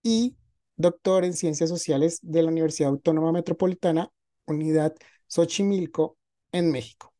[0.00, 0.36] y
[0.76, 4.12] doctor en ciencias sociales de la Universidad Autónoma Metropolitana,
[4.46, 4.94] Unidad
[5.26, 6.18] Xochimilco,
[6.52, 7.12] en México.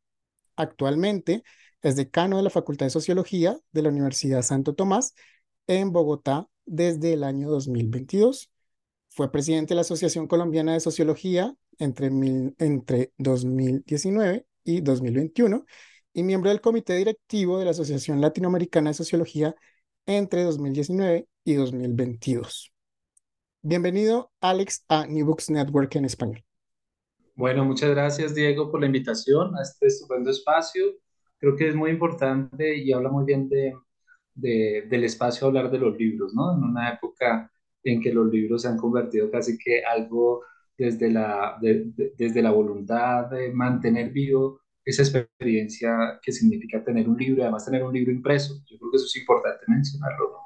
[0.54, 1.42] Actualmente
[1.82, 5.14] es decano de la Facultad de Sociología de la Universidad Santo Tomás
[5.66, 8.48] en Bogotá desde el año 2022
[9.10, 12.06] fue presidente de la Asociación Colombiana de Sociología entre,
[12.58, 15.64] entre 2019 y 2021
[16.12, 19.54] y miembro del comité directivo de la Asociación Latinoamericana de Sociología
[20.06, 22.72] entre 2019 y 2022.
[23.62, 26.44] Bienvenido, Alex, a New Books Network en español.
[27.34, 30.84] Bueno, muchas gracias, Diego, por la invitación a este estupendo espacio.
[31.38, 33.74] Creo que es muy importante y habla muy bien de,
[34.34, 36.54] del espacio hablar de los libros, ¿no?
[36.54, 37.50] En una época
[37.84, 40.42] en que los libros se han convertido casi que algo
[40.76, 47.42] desde la, desde la voluntad de mantener vivo esa experiencia que significa tener un libro,
[47.42, 48.54] además tener un libro impreso.
[48.66, 50.38] Yo creo que eso es importante mencionarlo,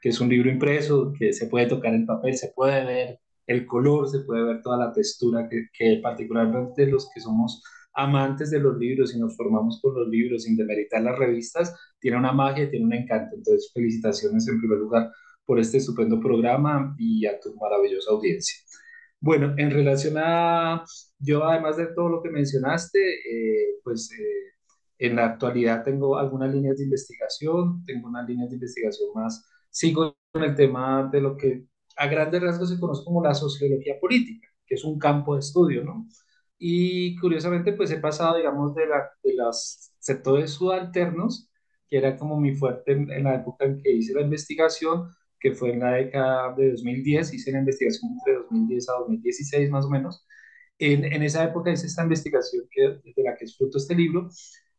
[0.00, 3.66] que es un libro impreso, que se puede tocar el papel, se puede ver el
[3.66, 7.62] color, se puede ver toda la textura, que, que particularmente los que somos
[7.94, 12.16] amantes de los libros y nos formamos con los libros sin demeritar las revistas, tiene
[12.16, 13.34] una magia, tiene un encanto.
[13.34, 15.10] Entonces, felicitaciones en primer lugar
[15.50, 18.56] por este estupendo programa y a tu maravillosa audiencia.
[19.18, 20.84] Bueno, en relación a,
[21.18, 24.54] yo además de todo lo que mencionaste, eh, pues eh,
[24.98, 30.16] en la actualidad tengo algunas líneas de investigación, tengo unas líneas de investigación más, sigo
[30.30, 31.64] con el tema de lo que
[31.96, 35.82] a grandes rasgos se conoce como la sociología política, que es un campo de estudio,
[35.82, 36.06] ¿no?
[36.60, 41.50] Y curiosamente, pues he pasado, digamos, de, la, de los sectores subalternos,
[41.88, 45.72] que era como mi fuerte en la época en que hice la investigación, que fue
[45.72, 50.26] en la década de 2010, hice la investigación entre 2010 a 2016 más o menos.
[50.78, 54.28] En, en esa época hice esta investigación que, de la que es fruto este libro,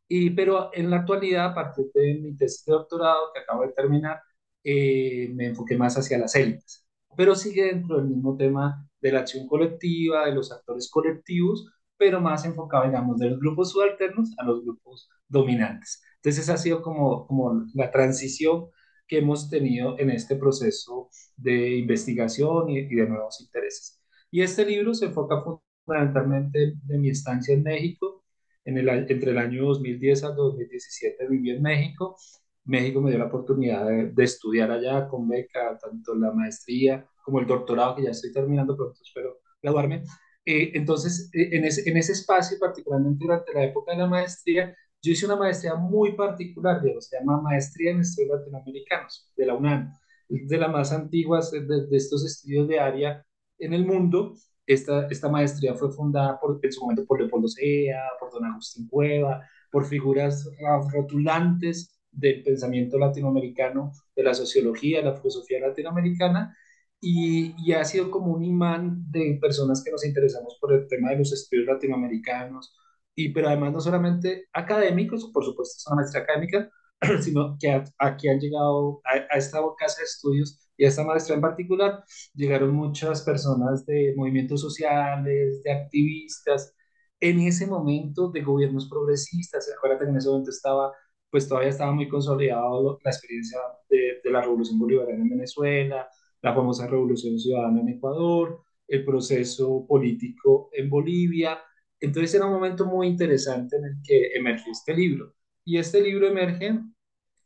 [0.07, 3.73] y, pero en la actualidad, a partir de mi tesis de doctorado que acabo de
[3.73, 4.19] terminar,
[4.63, 6.85] eh, me enfoqué más hacia las élites,
[7.17, 11.65] pero sigue dentro del mismo tema de la acción colectiva, de los actores colectivos,
[11.97, 16.01] pero más enfocado, digamos, de los grupos subalternos a los grupos dominantes.
[16.17, 18.67] Entonces, esa ha sido como, como la transición
[19.11, 24.01] que hemos tenido en este proceso de investigación y, de nuevos intereses.
[24.31, 25.43] Y este libro se enfoca
[25.83, 28.23] fundamentalmente en mi estancia en México.
[28.63, 32.15] En el, entre el año 2010 al 2017 viví en México.
[32.63, 37.47] México me dio la oportunidad de, estudiar allá con beca, tanto la maestría como el
[37.47, 40.03] doctorado, que ya estoy terminando pronto, espero graduarme.
[40.45, 44.73] Eh, entonces, eh, en ese, en ese espacio, particularmente durante la época de la maestría,
[45.01, 49.91] yo hice una maestría muy particular, se llama Maestría en Estudios Latinoamericanos, de la UNAM,
[50.29, 53.25] de las más antiguas de, de, estos estudios de área
[53.57, 54.35] en el mundo.
[54.65, 58.87] Esta, esta maestría fue fundada por, en su momento por Leopoldo Sea, por don Agustín
[58.87, 60.47] Cueva, por figuras
[60.93, 66.55] rotulantes del pensamiento latinoamericano, de la sociología, de la filosofía latinoamericana,
[66.99, 71.09] y, y, ha sido como un imán de personas que nos interesamos por el tema
[71.09, 72.75] de los estudios latinoamericanos,
[73.15, 76.69] y pero además no solamente académicos, por supuesto es una maestría académica,
[77.21, 81.41] sino que aquí han llegado a, esta casa de estudios y a esta maestría en
[81.41, 82.03] particular
[82.33, 86.75] llegaron muchas personas de movimientos sociales, de activistas,
[87.19, 89.69] en ese momento de gobiernos progresistas.
[89.77, 90.91] Acuérdate que en ese momento estaba,
[91.29, 93.59] pues todavía estaba muy consolidado la experiencia
[93.89, 96.07] de, de la revolución bolivariana en Venezuela,
[96.41, 101.59] la famosa revolución ciudadana en Ecuador, el proceso político en Bolivia.
[102.01, 105.33] Entonces era un momento muy interesante en el que emergió este libro.
[105.63, 106.79] Y este libro emerge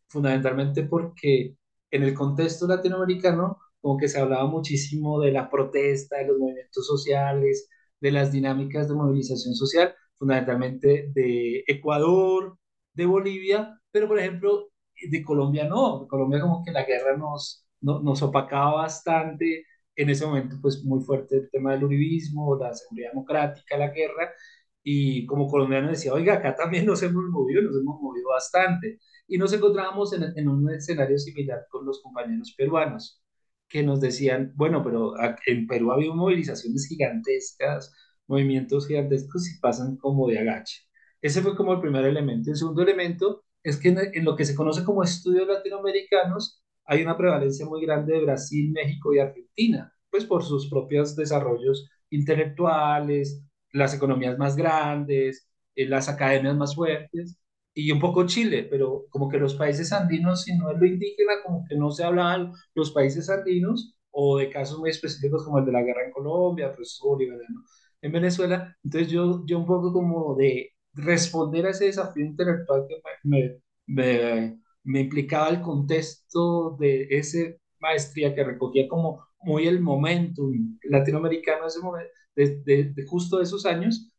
[0.08, 1.58] fundamentalmente porque
[1.92, 6.88] en el contexto latinoamericano, como que se hablaba muchísimo de la protesta, de los movimientos
[6.88, 7.70] sociales,
[8.00, 12.58] de las dinámicas de movilización social, fundamentalmente de Ecuador,
[12.94, 14.70] de Bolivia, pero por ejemplo
[15.10, 20.58] de Colombia no, Colombia como que la guerra nos, nos opacaba bastante, en ese momento
[20.62, 24.32] pues muy fuerte el tema del uribismo, la seguridad democrática, la guerra,
[24.84, 29.00] y como colombiano decía, oiga, acá también nos hemos movido, nos hemos movido bastante.
[29.28, 33.22] Y nos encontrábamos en, en un escenario similar con los compañeros peruanos,
[33.68, 35.14] que nos decían, bueno, pero
[35.48, 37.94] en Perú ha habido movilizaciones gigantescas,
[38.28, 40.82] movimientos gigantescos y pasan como de agache.
[41.22, 42.52] Ese fue como el primer elemento.
[42.52, 47.04] El segundo elemento es que en, en lo que se conoce como estudios latinoamericanos hay
[47.04, 53.42] una prevalencia muy grande de Brasil, México y Argentina, pues por sus propios desarrollos intelectuales,
[53.72, 57.38] las economías más grandes, eh, las academias más fuertes,
[57.74, 61.34] y un poco Chile, pero como que los países andinos, si no es lo indígena,
[61.44, 65.66] como que no se hablaban los países andinos, o de casos muy específicos como el
[65.66, 67.64] de la guerra en Colombia, pues bolivariano
[68.02, 68.76] en Venezuela.
[68.84, 74.02] Entonces yo, yo un poco como de responder a ese desafío intelectual que me, me,
[74.42, 77.40] me implicaba el contexto de esa
[77.80, 84.12] maestría que recogía como muy el momentum latinoamericano ese momento, de, de, justo esos años,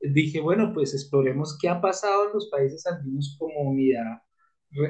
[0.00, 4.22] dije, bueno, pues exploremos qué ha pasado en los países andinos como unidad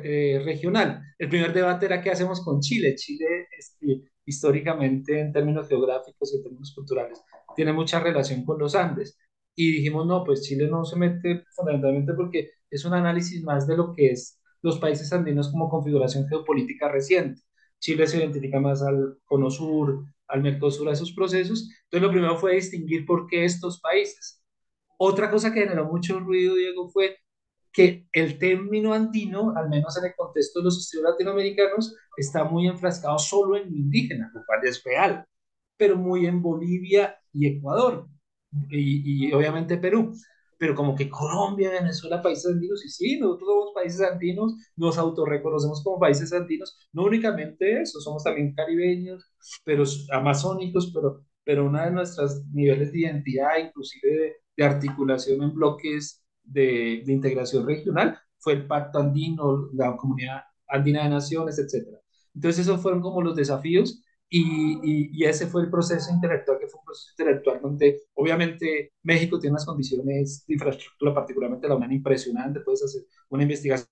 [0.05, 1.03] eh, regional.
[1.19, 2.95] El primer debate era qué hacemos con Chile.
[2.95, 7.21] Chile, este, históricamente, en términos geográficos y términos culturales,
[7.57, 9.19] tiene mucha relación con los Andes.
[9.55, 13.77] Y dijimos, no, pues Chile no se mete fundamentalmente porque es un análisis más de
[13.77, 17.43] lo que es los países andinos como configuración geopolítica reciente.
[17.81, 21.69] Chile se identifica más al Cono Sur, al Mercosur, a esos procesos.
[21.85, 24.43] Entonces, lo primero fue distinguir por qué estos países.
[24.99, 27.17] Otra cosa que generó mucho ruido, Diego, fue
[27.73, 32.69] que el término andino, al menos en el contexto de los estudios latinoamericanos, está muy
[32.69, 35.25] enfrascado solo en indígenas, lo cual es real,
[35.77, 38.07] pero muy en Bolivia y Ecuador,
[38.71, 40.13] y, y obviamente Perú
[40.63, 45.83] pero como que Colombia, Venezuela, países andinos, y sí, nosotros somos países andinos, nos autorreconocemos
[45.83, 49.29] como países andinos, no únicamente eso, somos también caribeños,
[49.65, 49.83] pero
[50.13, 57.03] amazónicos, pero, pero uno de nuestros niveles de identidad, inclusive de, articulación en bloques de,
[57.05, 61.89] de, integración regional, fue el Pacto Andino, la Comunidad Andina de Naciones, etc.
[62.37, 64.01] Entonces esos fueron como los desafíos
[64.35, 69.39] y, y, ese fue el proceso intelectual, que fue un proceso intelectual donde obviamente México
[69.39, 72.61] tiene unas condiciones de infraestructura, particularmente la UNAM, impresionante.
[72.61, 73.89] Puedes hacer una investigación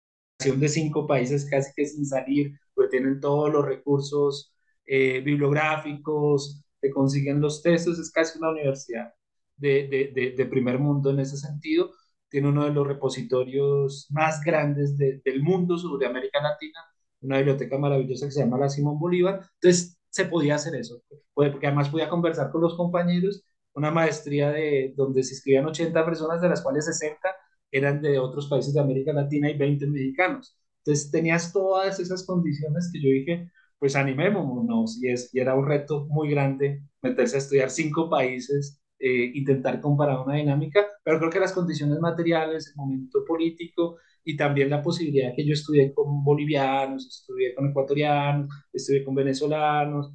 [0.59, 4.55] de cinco países casi que sin salir, porque tienen todos los recursos
[4.87, 9.13] eh, bibliográficos, te consiguen los textos, es casi una universidad
[9.59, 11.91] de, de, de, primer mundo en ese sentido.
[12.31, 16.81] Tiene uno de los repositorios más grandes del mundo sobre América Latina,
[17.21, 19.41] una biblioteca maravillosa que se llama la Simón Bolívar.
[19.61, 21.03] Entonces, se podía hacer eso,
[21.35, 26.41] porque además podía conversar con los compañeros, una maestría de donde se inscribían 80 personas,
[26.43, 27.29] de las cuales 60
[27.71, 30.57] eran de otros países de América Latina y 20 mexicanos.
[30.85, 35.67] Entonces tenías todas esas condiciones que yo dije, pues animémonos, y, es, y era un
[35.67, 41.31] reto muy grande meterse a estudiar cinco países, eh, intentar comparar una dinámica, pero creo
[41.31, 46.23] que las condiciones materiales, el momento político y también la posibilidad que yo estudié con
[46.25, 50.13] bolivianos, estudié con ecuatorianos, estudié con venezolanos,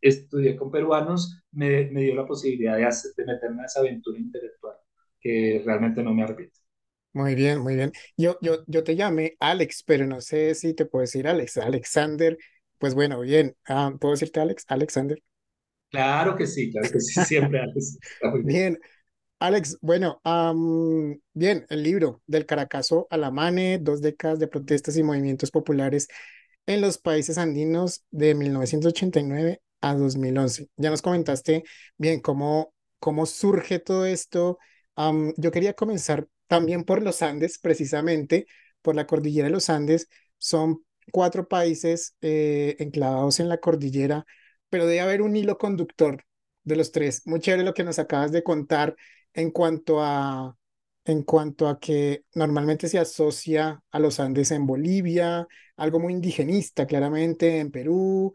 [0.00, 2.82] estudié con peruanos, me, me dio la posibilidad de,
[3.16, 4.76] de meterme en esa aventura intelectual
[5.20, 6.60] que realmente no me arrepiento.
[7.12, 7.92] Muy bien, muy bien.
[8.16, 12.38] Yo, yo, yo te llamé Alex, pero no sé si te puedo decir Alex, Alexander.
[12.78, 13.56] Pues bueno, bien.
[13.66, 14.64] Ah, ¿Puedo decirte Alex?
[14.68, 15.20] Alexander.
[15.90, 17.98] Claro que sí, claro que sí, siempre Alex.
[18.42, 18.78] bien.
[19.40, 20.20] Alex, bueno,
[21.32, 26.08] bien, el libro del Caracazo a la Mane, dos décadas de protestas y movimientos populares
[26.66, 30.68] en los países andinos de 1989 a 2011.
[30.76, 31.62] Ya nos comentaste
[31.96, 34.58] bien cómo, cómo surge todo esto.
[35.36, 38.46] yo quería comenzar también por los Andes, precisamente
[38.82, 40.08] por la cordillera de los Andes.
[40.38, 44.26] Son cuatro países eh, enclavados en la cordillera,
[44.68, 46.24] pero debe haber un hilo conductor
[46.64, 47.22] de los tres.
[47.26, 48.96] Muy chévere lo que nos acabas de contar
[49.34, 50.56] en cuanto a
[51.04, 56.86] en cuanto a que normalmente se asocia a los Andes en Bolivia, algo muy indigenista
[56.86, 58.34] claramente en Perú,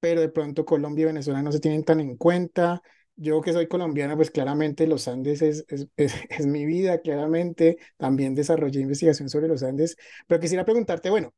[0.00, 2.82] pero de pronto Colombia y Venezuela no se tienen tan en cuenta.
[3.16, 5.64] Yo que soy colombiana, pues claramente los Andes es,
[5.96, 9.96] es, es, mi vida, claramente también desarrollé investigación sobre los Andes,
[10.28, 11.34] pero quisiera preguntarte, bueno,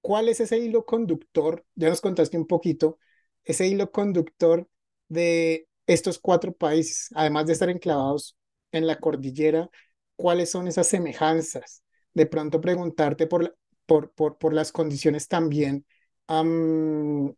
[0.00, 1.64] ¿cuál es ese hilo conductor?
[1.74, 2.98] Ya nos contaste un poquito,
[3.44, 4.68] ese hilo conductor
[5.08, 8.36] de estos cuatro países, además de estar enclavados
[8.72, 9.70] en la cordillera,
[10.16, 11.82] ¿cuáles son esas semejanzas?
[12.14, 15.84] De pronto preguntarte por, por, por, por las condiciones también,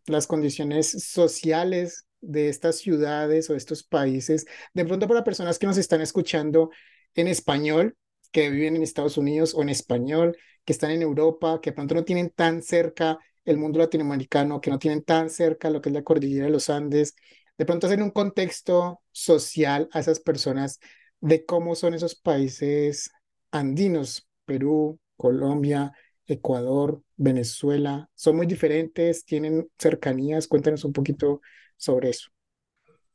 [0.06, 5.78] las condiciones sociales de estas ciudades o estos países, de pronto para personas que nos
[5.78, 6.70] están escuchando
[7.14, 7.96] en español,
[8.32, 11.94] que viven en Estados Unidos o en español, que están en Europa, que de pronto
[11.94, 15.94] no tienen tan cerca el mundo latinoamericano, que no tienen tan cerca lo que es
[15.94, 17.14] la cordillera de los Andes,
[17.58, 20.78] de pronto hacer un contexto social a esas personas
[21.20, 23.10] de cómo son esos países
[23.50, 25.92] andinos, Perú, Colombia,
[26.26, 31.40] Ecuador, Venezuela, son muy diferentes, tienen cercanías, cuéntanos un poquito
[31.76, 32.28] sobre eso.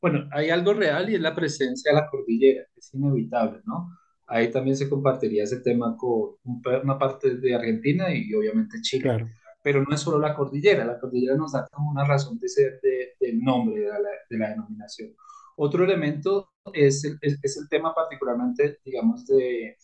[0.00, 3.88] Bueno, hay algo real y es la presencia de la cordillera, es inevitable, ¿no?
[4.26, 9.02] Ahí también se compartiría ese tema con una parte de Argentina y obviamente Chile.
[9.02, 9.28] Claro.
[9.64, 12.80] Pero no es solo la cordillera, la cordillera nos da como una razón de ser
[12.82, 13.98] del nombre de la,
[14.30, 15.14] de la, denominación.
[15.56, 19.76] Otro elemento es el, es, es el tema particularmente, digamos, de,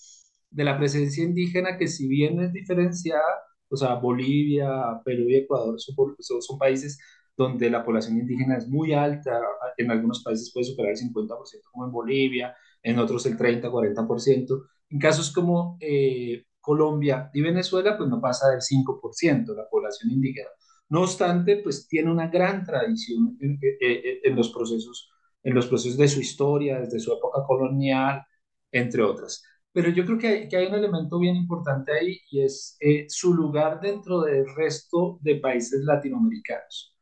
[0.51, 3.23] de la presencia indígena que si bien es diferenciada,
[3.71, 6.99] o sea, Bolivia, Perú y Ecuador son, son, países
[7.37, 9.41] donde la población indígena es muy alta,
[9.77, 11.29] en algunos países puede superar el 50%,
[11.73, 14.65] como en Bolivia, en otros el 30, 40%.
[14.91, 20.49] En casos como eh, Colombia y Venezuela, pues no pasa del 5% la población indígena.
[20.89, 25.11] No obstante, pues tiene una gran tradición en, en, los procesos,
[25.43, 28.25] en los procesos de su historia, desde su época colonial,
[28.73, 29.43] entre otras.
[29.73, 33.07] Pero yo creo que hay, que hay un elemento bien importante ahí y es eh,
[33.09, 36.97] su lugar dentro del resto de países latinoamericanos.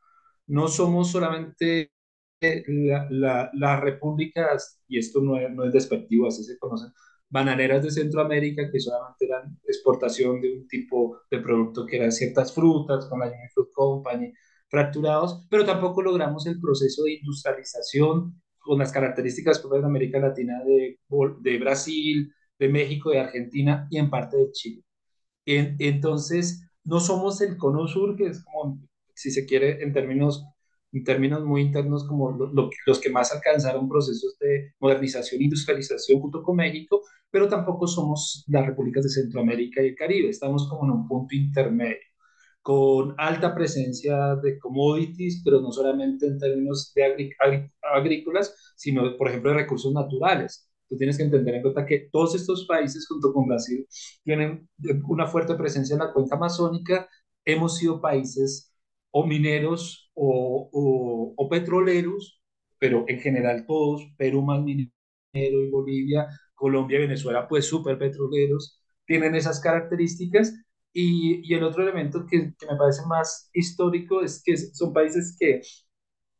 [0.46, 1.92] No somos solamente
[2.40, 2.62] eh,
[3.10, 6.92] las repúblicas, y esto no es, no es despectivo, así se conocen,
[7.30, 12.54] bananeras de Centroamérica que solamente eran exportación de un tipo de producto que eran ciertas
[12.54, 14.32] frutas con la Union Fruit Company,
[14.68, 20.62] fracturados, pero tampoco logramos el proceso de industrialización con las características propias de América Latina
[20.64, 20.98] de,
[21.40, 24.82] de Brasil, de México, de Argentina y en parte de Chile.
[25.46, 28.80] entonces, no somos el cono sur, que es como,
[29.14, 30.44] si se quiere, en términos,
[30.92, 32.30] en términos muy internos, como
[32.86, 38.44] los que más alcanzaron procesos de modernización e industrialización junto con México, pero tampoco somos
[38.48, 40.30] las repúblicas de Centroamérica y el Caribe.
[40.30, 41.98] Estamos como en un punto intermedio
[42.62, 47.32] con alta presencia de commodities, pero no solamente en términos de
[47.82, 52.34] agrícolas, sino, por ejemplo, de recursos naturales tú tienes que entender en cuenta que todos
[52.34, 53.86] estos países, junto con Brasil,
[54.24, 54.68] tienen
[55.06, 57.08] una fuerte presencia en la cuenca amazónica.
[57.44, 58.72] Hemos sido países
[59.10, 62.42] o mineros o, o, petroleros,
[62.78, 64.90] pero en general todos, Perú más minero
[65.34, 70.54] y Bolivia, Colombia y Venezuela, pues súper petroleros, tienen esas características.
[70.92, 75.36] Y, y el otro elemento que, que, me parece más histórico es que son países
[75.38, 75.60] que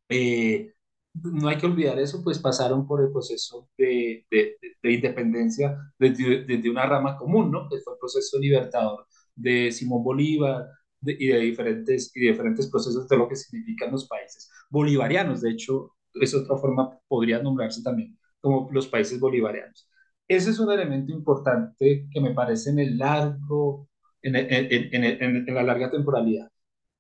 [0.09, 0.73] eh,
[1.15, 6.45] no hay que olvidar eso, pues pasaron por el proceso de, de, de independencia desde,
[6.45, 7.69] desde, una rama común, ¿no?
[7.69, 10.67] Que fue el proceso libertador de Simón Bolívar
[11.03, 15.41] y, de diferentes, y diferentes procesos de lo que significan los países bolivarianos.
[15.41, 19.89] De hecho, es otra forma, podría nombrarse también como los países bolivarianos.
[20.27, 23.89] Ese es un elemento importante que me parece en el largo,
[24.23, 26.51] en, en, en, en la larga temporalidad.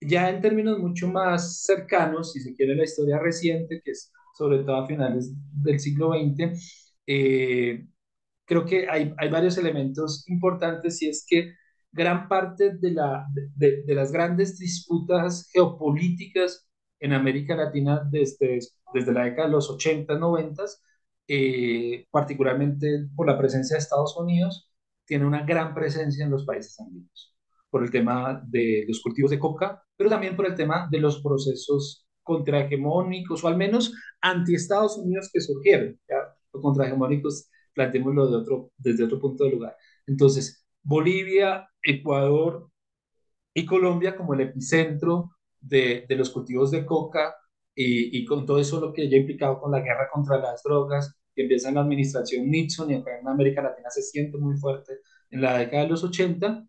[0.00, 4.60] Ya en términos mucho más cercanos, si se quiere la historia reciente, que es sobre
[4.60, 6.52] todo a finales del siglo XX,
[7.06, 7.86] eh,
[8.44, 11.54] creo que hay, hay, varios elementos importantes y es que
[11.98, 16.68] gran parte de, la, de, de, las grandes disputas geopolíticas
[17.00, 18.60] en América Latina desde,
[18.94, 20.64] desde la década de los 80, 90,
[21.28, 24.70] eh, particularmente por la presencia de Estados Unidos,
[25.04, 27.34] tiene una gran presencia en los países andinos
[27.70, 31.22] por el tema de los cultivos de coca, pero también por el tema de los
[31.22, 36.16] procesos contrahegemónicos, o al menos anti-Estados Unidos que surgieron, ¿ya?
[36.50, 39.76] O contrahegemónicos, planteémoslo de otro, desde otro punto de lugar.
[40.06, 42.70] Entonces, Bolivia, Ecuador
[43.52, 47.34] y Colombia como el epicentro de, los cultivos de coca
[47.74, 51.42] y, con todo eso lo que ya implicado con la guerra contra las drogas, que
[51.42, 55.42] empieza en la administración Nixon y acá en América Latina se siente muy fuerte en
[55.42, 56.66] la década de los 80,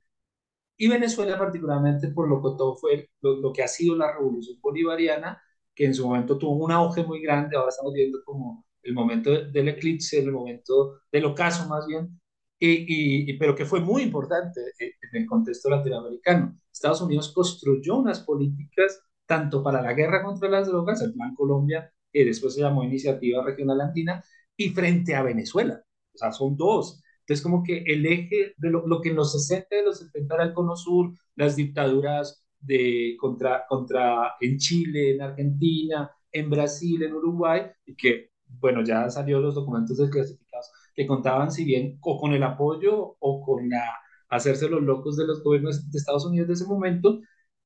[0.78, 5.42] y Venezuela particularmente por lo que todo fue lo, que ha sido la revolución bolivariana,
[5.74, 9.46] que en su momento tuvo un auge muy grande, ahora estamos viendo como el momento
[9.46, 12.20] del eclipse, el momento del ocaso más bien,
[12.60, 16.60] y, y, pero que fue muy importante en el contexto latinoamericano.
[16.72, 21.92] Estados Unidos construyó unas políticas tanto para la guerra contra las drogas, el Plan Colombia,
[22.12, 24.24] que después se llamó Iniciativa Regional Andina,
[24.58, 25.84] y frente a Venezuela.
[26.14, 27.02] O sea, son dos.
[27.22, 30.36] Entonces, como que el eje de lo, lo que en los 60 y los 70
[30.36, 37.04] era el Cono Sur, las dictaduras de, contra, contra, en Chile, en Argentina, en Brasil,
[37.04, 42.20] en Uruguay, y que, bueno, ya salió los documentos desclasificados, que contaban, si bien, o
[42.20, 43.96] con el apoyo o con la,
[44.30, 47.20] hacerse los locos de los gobiernos de Estados Unidos de ese momento,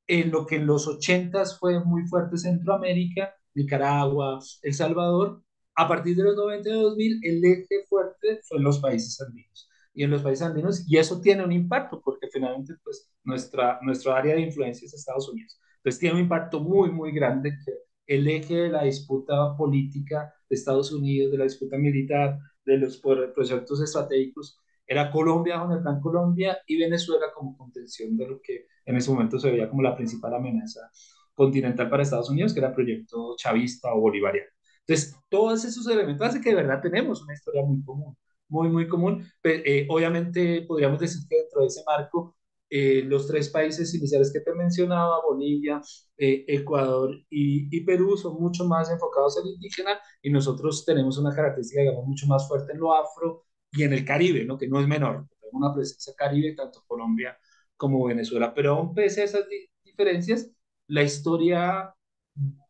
[0.07, 5.43] en lo que en los 80 fue muy fuerte Centroamérica, Nicaragua, El Salvador,
[5.75, 9.69] a partir de los 90 y 2000, el eje fuerte fue en los países andinos.
[9.93, 14.17] Y en los países andinos, y eso tiene un impacto, porque finalmente, pues, nuestra, nuestra
[14.17, 15.59] área de influencia es Estados Unidos.
[15.77, 17.71] Entonces, tiene un impacto muy, muy grande que
[18.07, 22.97] el eje de la disputa política de Estados Unidos, de la disputa militar, de los
[22.97, 28.67] proyectos estratégicos, era Colombia con el Plan Colombia y Venezuela como contención de lo que
[28.85, 30.89] en ese momento se veía como la principal amenaza
[31.33, 34.49] continental para Estados Unidos, que era el proyecto chavista o bolivariano.
[34.85, 38.15] Entonces, todos esos elementos hacen que de verdad tenemos una historia muy común,
[38.49, 39.25] muy, muy común.
[39.41, 42.35] Pero, eh, obviamente, podríamos decir que dentro de ese marco,
[42.75, 45.79] eh, los tres países iniciales que te mencionaba, Bolivia,
[46.17, 51.35] eh, Ecuador y, y, Perú, son mucho más enfocados en indígena y nosotros tenemos una
[51.35, 54.57] característica, digamos, mucho más fuerte en lo afro y en el Caribe, ¿no?
[54.57, 55.27] que no es menor.
[55.39, 57.37] Tenemos una presencia caribe, tanto Colombia
[57.77, 58.51] como Venezuela.
[58.55, 59.45] Pero aún pese a esas
[59.85, 60.49] diferencias,
[60.87, 61.93] la historia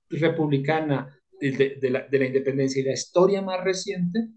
[0.10, 4.28] republicana de, la, de, la, independencia y la historia más reciente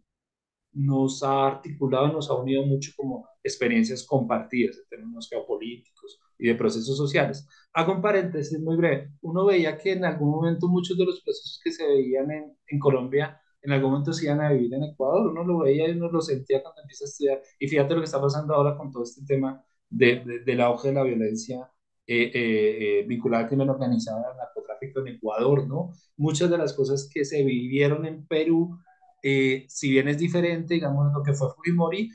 [0.74, 6.54] nos ha articulado, nos ha unido mucho como experiencias compartidas en términos geopolíticos y de
[6.54, 7.48] procesos sociales.
[7.72, 9.10] Hago un paréntesis muy breve.
[9.22, 12.78] Uno veía que en algún momento muchos de los procesos que se veían en, en
[12.78, 15.30] Colombia, en algún momento se iban a vivir en Ecuador.
[15.30, 17.42] Uno lo veía y uno lo sentía cuando empieza a estudiar.
[17.58, 20.88] Y fíjate lo que está pasando ahora con todo este tema de, de, del auge
[20.88, 21.70] de la violencia
[22.08, 25.90] eh, eh, eh, vinculada al crimen organizado, al narcotráfico en Ecuador, ¿no?
[26.16, 28.78] Muchas de las cosas que se vivieron en Perú,
[29.22, 32.12] si bien es diferente, digamos, lo que fue Fujimori,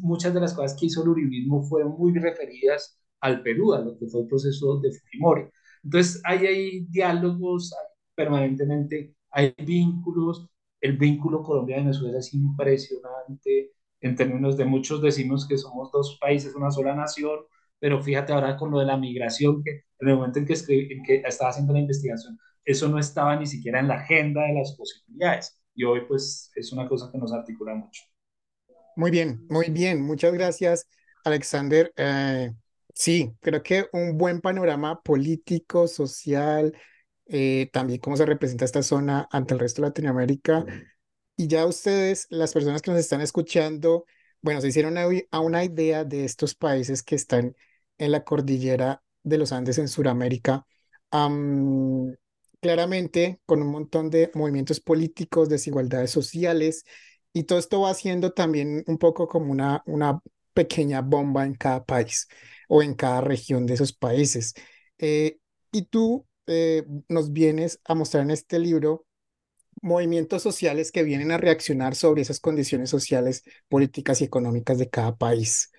[0.00, 3.98] muchas de las cosas que hizo el uribismo fueron muy referidas al Perú, a lo
[3.98, 5.44] que fue el proceso de Fujimori.
[5.84, 7.74] Entonces, hay, hay diálogos
[8.14, 10.48] permanentemente, hay vínculos,
[10.80, 16.70] el vínculo Colombia-Venezuela es impresionante en términos de muchos decimos que somos dos países, una
[16.70, 17.40] sola nación,
[17.78, 21.02] pero fíjate ahora con lo de la migración, que en el momento en que, en
[21.02, 24.76] que estaba haciendo la investigación, eso no estaba ni siquiera en la agenda de las
[24.76, 25.60] posibilidades.
[25.74, 28.02] Y hoy pues es una cosa que nos articula mucho.
[28.96, 30.02] Muy bien, muy bien.
[30.02, 30.88] Muchas gracias,
[31.24, 31.92] Alexander.
[31.96, 32.52] Eh,
[32.94, 36.74] sí, creo que un buen panorama político, social,
[37.26, 40.64] eh, también cómo se representa esta zona ante el resto de Latinoamérica.
[41.36, 44.06] Y ya ustedes, las personas que nos están escuchando,
[44.42, 47.56] bueno, se hicieron a una idea de estos países que están
[47.98, 50.66] en la cordillera de los Andes en Sudamérica,
[52.60, 56.84] claramente con un montón de movimientos políticos, desigualdades sociales,
[57.36, 60.22] y todo esto va haciendo también un poco como una, una
[60.54, 62.28] pequeña bomba en cada país
[62.66, 64.54] o en cada región de esos países.
[64.96, 65.38] Eh,
[65.70, 69.04] y tú eh, nos vienes a mostrar en este libro
[69.82, 75.14] movimientos sociales que vienen a reaccionar sobre esas condiciones sociales, políticas y económicas de cada
[75.14, 75.70] país.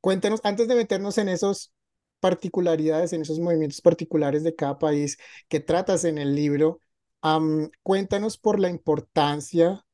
[0.00, 1.72] Cuéntanos, antes de meternos en esas
[2.18, 6.80] particularidades, en esos movimientos particulares de cada país que tratas en el libro,
[7.84, 9.84] cuéntanos por la importancia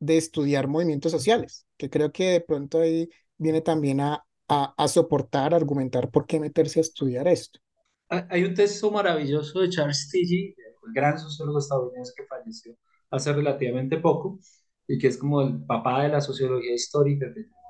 [0.00, 4.88] de estudiar movimientos sociales, que creo que de pronto ahí viene también a, a, a
[4.88, 7.60] soportar, a argumentar por qué meterse a estudiar esto.
[8.08, 12.74] Hay un texto maravilloso de Charles Tilly, el gran sociólogo estadounidense que falleció
[13.10, 14.38] hace relativamente poco
[14.88, 17.26] y que es como el papá de la sociología histórica.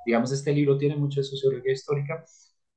[0.06, 2.24] Digamos, este libro tiene mucho de sociología histórica.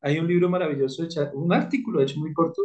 [0.02, 2.64] Hay un libro maravilloso, un artículo, de hecho, muy corto,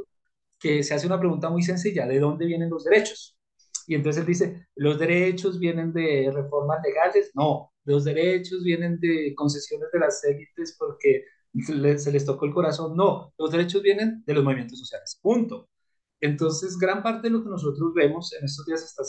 [0.61, 3.38] que se hace una pregunta muy sencilla, ¿de dónde vienen los derechos?
[3.89, 7.31] Y entonces él dice, ¿los derechos vienen de reformas legales?
[7.35, 11.25] No, los derechos vienen de concesiones de las élites porque
[11.97, 12.95] se les tocó el corazón.
[12.97, 15.19] No, los derechos vienen de los movimientos sociales.
[15.23, 15.71] Punto.
[16.21, 19.05] Entonces, gran parte de lo que nosotros vemos en estos días está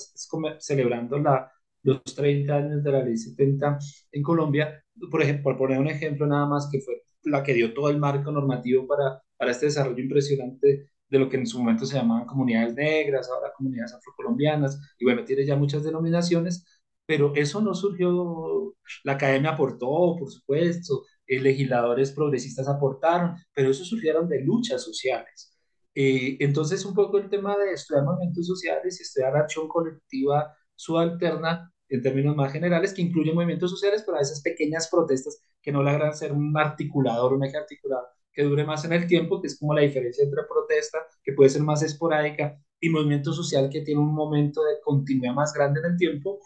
[0.60, 1.52] celebrando la,
[1.84, 3.80] los 30 años de la ley 70
[4.14, 7.74] en Colombia, por ejemplo, por poner un ejemplo nada más, que fue la que dio
[7.74, 11.86] todo el marco normativo para, para este desarrollo impresionante de lo que en su momento
[11.86, 16.66] se llamaban comunidades negras, ahora comunidades afrocolombianas, y bueno, tiene ya muchas denominaciones,
[17.06, 23.84] pero eso no surgió, la academia aportó, por supuesto, eh, legisladores progresistas aportaron, pero eso
[23.84, 25.58] surgieron de luchas sociales.
[25.96, 31.72] Eh, entonces, un poco el tema de estudiar movimientos sociales y estudiar acción colectiva subalterna
[31.90, 35.82] en términos más generales, que incluyen movimientos sociales, pero a veces pequeñas protestas que no
[35.84, 38.08] logran ser un articulador, un eje articulado
[38.40, 41.50] que dure más en el tiempo, que es como la diferencia entre protesta, que puede
[41.50, 45.92] ser más esporádica, y movimiento social que tiene un momento de continuidad más grande en
[45.92, 46.40] el tiempo.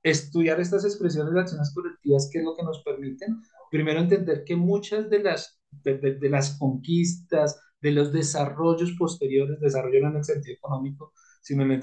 [0.00, 4.54] Estudiar estas expresiones de acciones colectivas, que es lo que nos permiten, primero entender que
[4.54, 11.12] muchas de las, de, las conquistas, de los desarrollos posteriores, desarrollo en el sentido económico,
[11.42, 11.80] sino en el,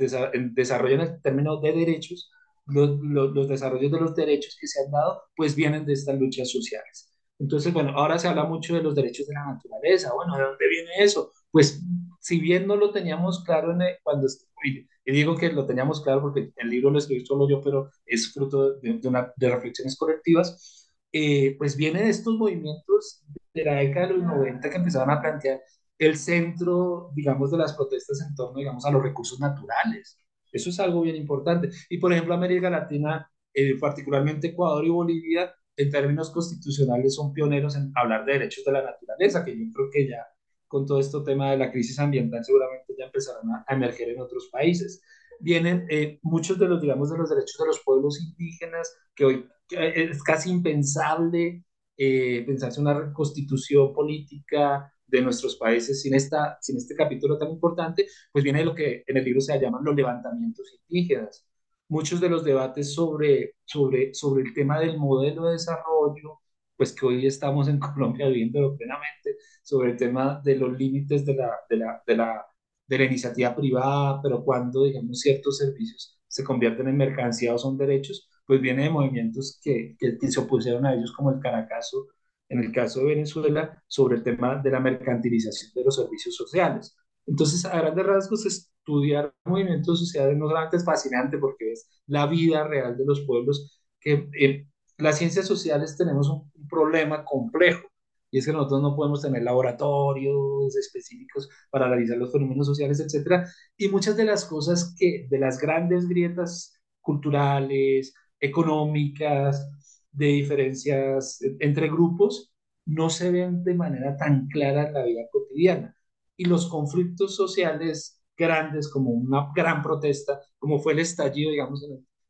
[0.56, 2.32] desarrollo en el término de derechos,
[2.67, 6.17] los, los, los, desarrollos de los derechos que se han dado, pues vienen de estas
[6.17, 7.07] luchas sociales.
[7.39, 10.12] Entonces, bueno, ahora se habla mucho de los derechos de la naturaleza.
[10.13, 11.32] Bueno, ¿de dónde viene eso?
[11.52, 11.82] Pues,
[12.19, 14.28] si bien no lo teníamos claro en cuando,
[14.65, 18.34] y digo que lo teníamos claro porque el libro lo escribí solo yo, pero es
[18.34, 23.23] fruto de, una, de reflexiones colectivas, eh, pues viene de estos movimientos
[23.54, 25.62] de la década de los 90 que empezaron a plantear
[25.97, 30.17] el centro, digamos, de las protestas en torno, digamos, a los recursos naturales.
[30.52, 31.69] Eso es algo bien importante.
[31.89, 37.76] Y, por ejemplo, América Latina, eh, particularmente Ecuador y Bolivia, en términos constitucionales son pioneros
[37.76, 40.26] en hablar de derechos de la naturaleza, que yo creo que ya
[40.68, 44.50] con todo este tema de la crisis ambiental seguramente ya empezaron a, emerger en otros
[44.52, 45.02] países.
[45.40, 49.48] Vienen eh, muchos de los, digamos, de los derechos de los pueblos indígenas, que hoy
[49.70, 51.63] es casi impensable
[51.96, 58.08] eh, pensarse una constitución política de nuestros países sin, esta, sin este capítulo tan importante,
[58.32, 61.47] pues viene de lo que en el libro se llaman los levantamientos indígenas
[61.89, 66.39] muchos de los debates sobre, sobre, sobre el tema del modelo de desarrollo,
[66.76, 71.36] pues que hoy estamos en Colombia viviendo plenamente, sobre el tema de los límites de
[71.36, 72.45] la, de la, de la,
[72.88, 77.78] de la iniciativa privada, pero cuando, digamos, ciertos servicios se convierten en mercancía o son
[77.78, 82.08] derechos, pues viene de movimientos que, que, que se opusieron a ellos, como el Caracazo,
[82.50, 86.95] en el caso de Venezuela, sobre el tema de la mercantilización de los servicios sociales.
[87.26, 88.45] Entonces, a grandes rasgos,
[88.88, 93.82] estudiar movimientos sociales no solamente es fascinante porque es la vida real de los pueblos,
[94.00, 97.88] que en las ciencias sociales tenemos un, problema complejo,
[98.30, 103.47] y es que nosotros no podemos tener laboratorios específicos para analizar los fenómenos sociales, etcétera,
[103.78, 109.69] y muchas de las cosas que, de las grandes grietas culturales, económicas,
[110.12, 112.54] de diferencias entre grupos,
[112.86, 115.95] no se ven de manera tan clara en la vida cotidiana.
[116.36, 121.84] Y los conflictos sociales grandes, como una gran protesta, como fue el estallido, digamos,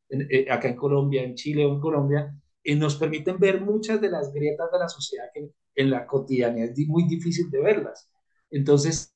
[0.09, 4.09] eh, acá en Colombia, en Chile o en Colombia, y nos permiten ver muchas de
[4.09, 8.09] las grietas de la sociedad que en la cotidianidad es muy difícil de verlas.
[8.49, 9.13] Entonces,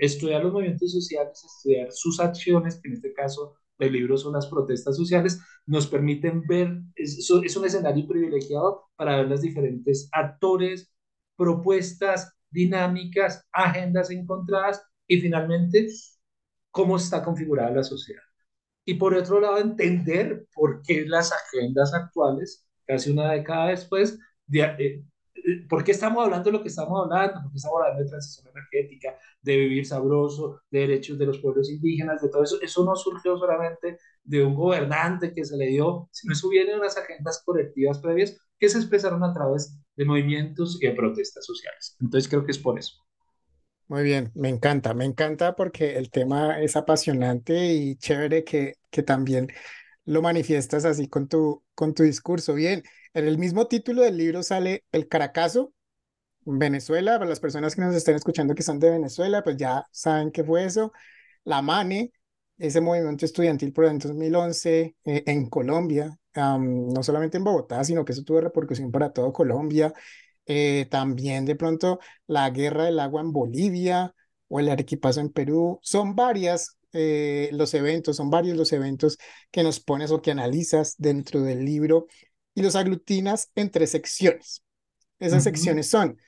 [0.00, 4.96] estudiar los movimientos sociales, estudiar sus acciones, en este caso del libro son las protestas
[4.96, 10.90] sociales, nos permiten ver, es, es un escenario privilegiado para ver los diferentes actores,
[11.36, 15.88] propuestas, dinámicas, agendas encontradas y finalmente
[16.70, 18.22] cómo está configurada la sociedad.
[18.84, 24.60] Y por otro lado, entender por qué las agendas actuales, casi una década después, de,
[24.60, 27.42] eh, eh, ¿por qué estamos hablando de lo que estamos hablando?
[27.42, 31.70] ¿Por qué estamos hablando de transición energética, de vivir sabroso, de derechos de los pueblos
[31.70, 32.60] indígenas, de todo eso?
[32.62, 36.78] Eso no surgió solamente de un gobernante que se le dio, sino eso viene de
[36.78, 41.96] unas agendas colectivas previas que se expresaron a través de movimientos y de protestas sociales.
[42.00, 43.05] Entonces creo que es por eso.
[43.88, 49.02] Muy bien, me encanta, me encanta porque el tema es apasionante y chévere que, que
[49.04, 49.48] también
[50.06, 52.54] lo manifiestas así con tu, con tu discurso.
[52.54, 52.82] Bien,
[53.14, 55.72] en el mismo título del libro sale El Caracazo,
[56.44, 60.32] Venezuela, para las personas que nos estén escuchando que son de Venezuela, pues ya saben
[60.32, 60.92] qué fue eso.
[61.44, 62.12] La MANE,
[62.58, 68.12] ese movimiento estudiantil por el 2011 eh, en Colombia, no solamente en Bogotá, sino que
[68.12, 69.94] eso tuvo repercusión para todo Colombia.
[70.46, 74.14] Eh, también de pronto la guerra del agua en Bolivia
[74.48, 75.80] o el Arequipazo en Perú.
[75.82, 79.18] Son varias eh, los eventos, son varios los eventos
[79.50, 82.06] que nos pones o que analizas dentro del libro
[82.54, 84.62] y los aglutinas entre secciones.
[85.18, 86.18] Esas secciones son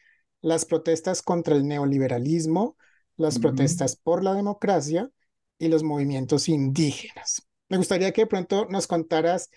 [0.40, 2.76] las protestas contra el neoliberalismo,
[3.16, 5.10] las protestas por la democracia
[5.58, 7.42] y los movimientos indígenas.
[7.68, 9.50] Me gustaría que de pronto nos contaras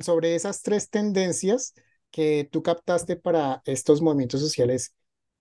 [0.00, 1.74] sobre esas tres tendencias
[2.16, 4.94] que tú captaste para estos movimientos sociales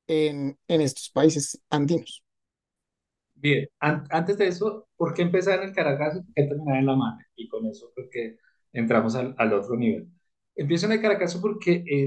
[0.08, 2.24] en, en estos países andinos?
[3.36, 6.96] Bien, antes de eso, ¿por qué empezar en Caracas y por qué terminar en La
[6.96, 7.18] Mano?
[7.36, 8.38] Y con eso creo que
[8.74, 10.10] entramos al, al otro nivel.
[10.56, 12.06] Empiezo en el Caracas porque e,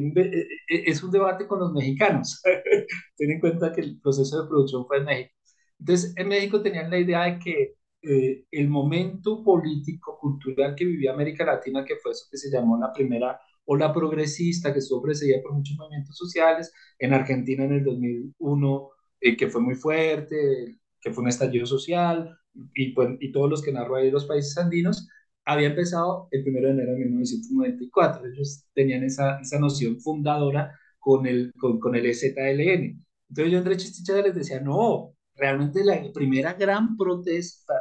[0.69, 2.43] e, es un debate con los mexicanos.
[3.17, 5.35] Ten en cuenta que el proceso de producción fue en México.
[5.79, 11.13] Entonces, en México tenían la idea de que eh, el momento político, cultural que vivía
[11.13, 13.39] América Latina, que fue eso que se llamó la primera
[13.71, 18.89] o la progresista que estuvo precedida por muchos movimientos sociales, en Argentina en el 2001,
[19.21, 22.39] eh, que fue muy fuerte, que fue un estallido social,
[22.75, 25.07] y, pues, y todos los que narró ahí los países andinos,
[25.45, 28.27] había empezado el 1 de enero de 1994.
[28.27, 33.05] Ellos tenían esa, esa noción fundadora con el, con, con el EZLN.
[33.29, 37.75] Entonces yo entre chistichas les decía, no, realmente la primera gran protesta,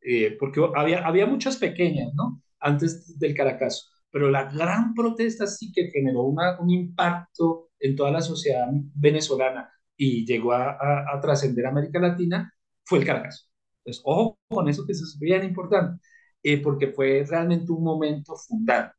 [0.00, 2.40] eh, porque había, había muchas pequeñas, ¿no?
[2.60, 8.12] Antes del Caracazo, pero la gran protesta sí que generó una, un impacto en toda
[8.12, 12.52] la sociedad venezolana y llegó a, a, a trascender América Latina,
[12.84, 13.46] fue el Caracazo.
[13.78, 16.02] Entonces, ojo con eso que es bien importante,
[16.42, 18.94] eh, porque fue realmente un momento fundante.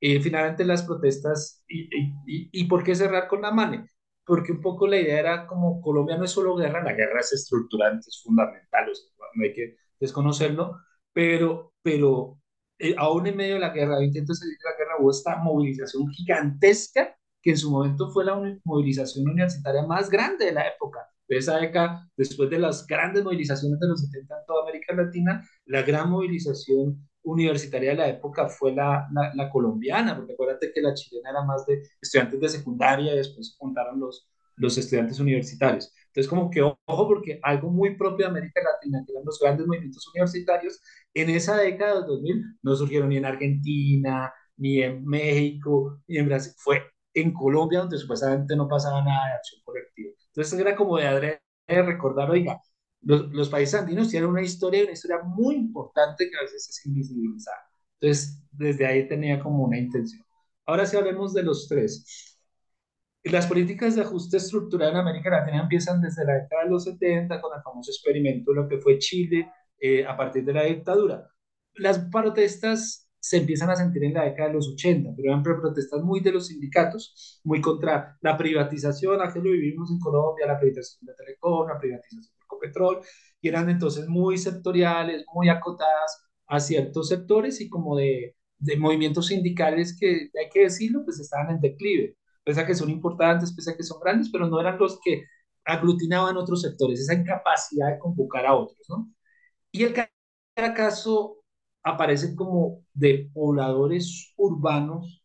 [0.00, 1.82] Eh, finalmente las protestas, y,
[2.26, 3.86] y, y, por qué cerrar con la MANE?
[4.24, 7.32] Porque un poco la idea era como Colombia no es solo guerra, la guerra es
[7.32, 10.78] estructurante, es fundamental, o sea, no hay que desconocerlo,
[11.12, 12.39] pero, pero
[12.80, 16.08] eh, aún en medio de la guerra, intento salir de la guerra, hubo esta movilización
[16.08, 21.06] gigantesca que en su momento fue la movilización universitaria más grande de la época.
[21.28, 25.46] De esa década, después de las grandes movilizaciones de los 70 en toda América Latina,
[25.66, 30.80] la gran movilización universitaria de la época fue la, la, la, colombiana, porque acuérdate que
[30.80, 35.92] la chilena era más de estudiantes de secundaria y después juntaron los, los estudiantes universitarios.
[36.10, 36.76] Entonces, como que ojo,
[37.08, 40.80] porque algo muy propio de América Latina, que eran los grandes movimientos universitarios,
[41.14, 46.26] en esa década del 2000 no surgieron ni en Argentina, ni en México, ni en
[46.26, 46.82] Brasil, fue
[47.14, 50.12] en Colombia donde supuestamente no pasaba nada de acción colectiva.
[50.26, 52.60] Entonces, era como de, de recordar, oiga,
[53.02, 56.86] los, los, países andinos tienen una historia, una historia muy importante que a veces es
[56.86, 57.58] invisibilizada.
[58.00, 60.24] Entonces, desde ahí tenía como una intención.
[60.66, 62.29] Ahora sí hablemos de los tres.
[63.24, 67.40] Las políticas de ajuste estructural en América Latina empiezan desde la década de los 70
[67.40, 71.28] con el famoso experimento, lo que fue Chile, eh, a partir de la dictadura.
[71.74, 76.02] Las protestas se empiezan a sentir en la década de los 80, pero eran protestas
[76.02, 81.06] muy de los sindicatos, muy contra la privatización, aquí lo vivimos en Colombia, la privatización
[81.06, 83.00] de Telecom, la privatización de Ecopetrol,
[83.42, 89.26] y eran entonces muy sectoriales, muy acotadas a ciertos sectores y como de, de movimientos
[89.26, 92.16] sindicales que, hay que decirlo, pues estaban en declive,
[92.50, 95.24] pese a que son importantes, pese a que son grandes, pero no eran los que
[95.64, 99.08] aglutinaban otros sectores, esa incapacidad de convocar a otros, ¿no?
[99.70, 99.94] Y el
[100.74, 101.44] caso
[101.84, 105.22] aparecen como de pobladores urbanos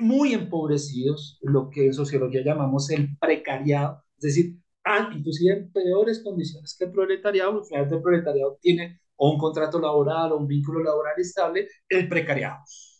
[0.00, 6.24] muy empobrecidos, lo que en sociología llamamos el precariado, es decir, ah, inclusive en peores
[6.24, 10.82] condiciones que el proletariado, al el proletariado tiene o un contrato laboral o un vínculo
[10.82, 12.58] laboral estable, el precariado.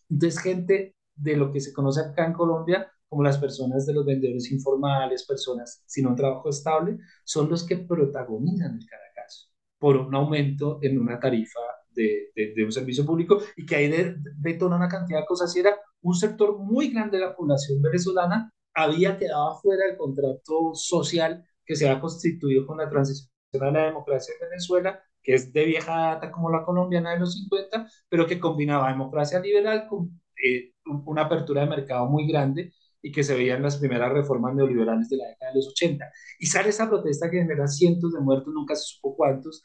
[0.08, 4.04] Entonces, gente de lo que se conoce acá en Colombia como las personas de los
[4.04, 10.14] vendedores informales, personas sin un trabajo estable, son los que protagonizan el Caracazo por un
[10.14, 15.20] aumento en una tarifa de, de, un servicio público y que ahí detona una cantidad
[15.20, 15.54] de cosas.
[15.56, 20.72] Y era un sector muy grande de la población venezolana había quedado fuera del contrato
[20.74, 25.52] social que se ha constituido con la transición a la democracia en Venezuela, que es
[25.52, 30.20] de vieja data como la colombiana de los 50, pero que combinaba democracia liberal con
[30.42, 30.72] eh,
[31.06, 35.08] una apertura de mercado muy grande y que se veía en las primeras reformas neoliberales
[35.08, 36.10] de la década de los 80.
[36.38, 39.62] Y sale esa protesta que genera cientos de muertos, nunca se supo cuántos,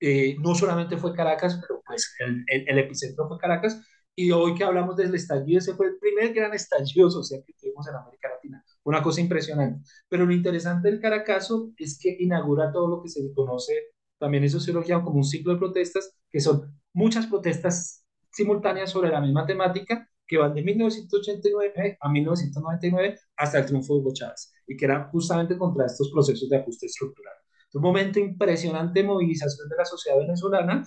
[0.00, 3.80] eh, no solamente fue Caracas, pero pues el, el, el, epicentro fue Caracas,
[4.16, 7.88] y hoy que hablamos del estallido, ese fue el primer gran estallido social que tuvimos
[7.88, 9.82] en América Latina, una cosa impresionante.
[10.08, 13.72] Pero lo interesante del Caracazo es que inaugura todo lo que se conoce
[14.18, 19.20] también en sociología como un ciclo de protestas, que son muchas protestas simultáneas sobre la
[19.20, 24.76] misma temática, que van de 1989 a 1999 hasta el triunfo de Hugo Chávez, y
[24.76, 27.34] que eran justamente contra estos procesos de ajuste estructural.
[27.74, 30.84] Un momento impresionante de movilización de la sociedad venezolana,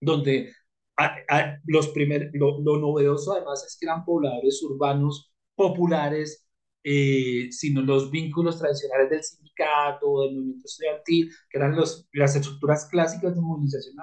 [0.00, 0.52] donde
[0.96, 6.46] a, a, los primer, lo, lo, novedoso además es que eran pobladores urbanos populares,
[6.84, 12.86] eh, sino los vínculos tradicionales del sindicato, del movimiento estudiantil, que eran los, las estructuras
[12.90, 13.96] clásicas de movilización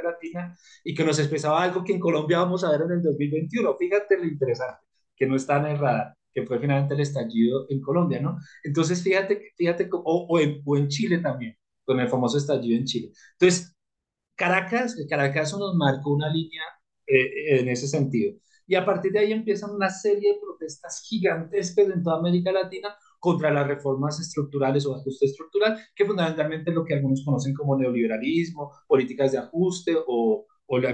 [0.00, 3.02] América Latina, y que nos expresaba algo que en Colombia vamos a ver en el
[3.02, 3.76] 2021.
[3.76, 4.80] Fíjate lo interesante,
[5.16, 8.36] que no está en el radar que fue finalmente el estallido en Colombia, ¿no?
[8.64, 12.84] Entonces, fíjate, fíjate, o, o, en, o en Chile también, con el famoso estallido en
[12.84, 13.12] Chile.
[13.38, 13.72] Entonces,
[14.36, 16.62] Caracas, Caracas nos marcó una línea
[17.06, 18.36] eh, en ese sentido.
[18.66, 22.96] Y a partir de ahí empiezan una serie de protestas gigantescas en toda América Latina
[23.24, 27.74] contra las reformas estructurales o ajuste estructural, que fundamentalmente es lo que algunos conocen como
[27.74, 30.90] neoliberalismo, políticas de ajuste o, o la,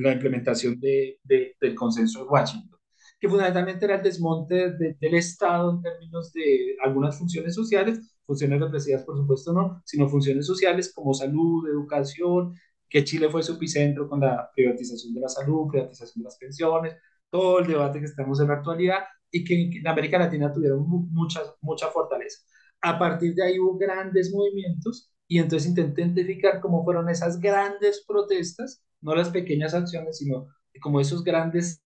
[0.00, 2.78] la, implementación de, de, del consenso de Washington
[3.18, 8.60] que fundamentalmente era el desmonte de, del Estado en términos de algunas funciones sociales, funciones
[8.60, 12.52] represivas por supuesto no, sino funciones sociales como salud, educación,
[12.88, 16.96] que Chile fue su epicentro con la privatización de la salud, privatización de las pensiones,
[17.32, 21.40] todo el debate que estamos en la actualidad y que en América Latina tuvieron mucha,
[21.62, 22.38] mucha fortaleza.
[22.82, 28.04] A partir de ahí hubo grandes movimientos y entonces intenté identificar cómo fueron esas grandes
[28.06, 30.48] protestas no las pequeñas acciones, sino
[30.80, 31.82] como esos grandes,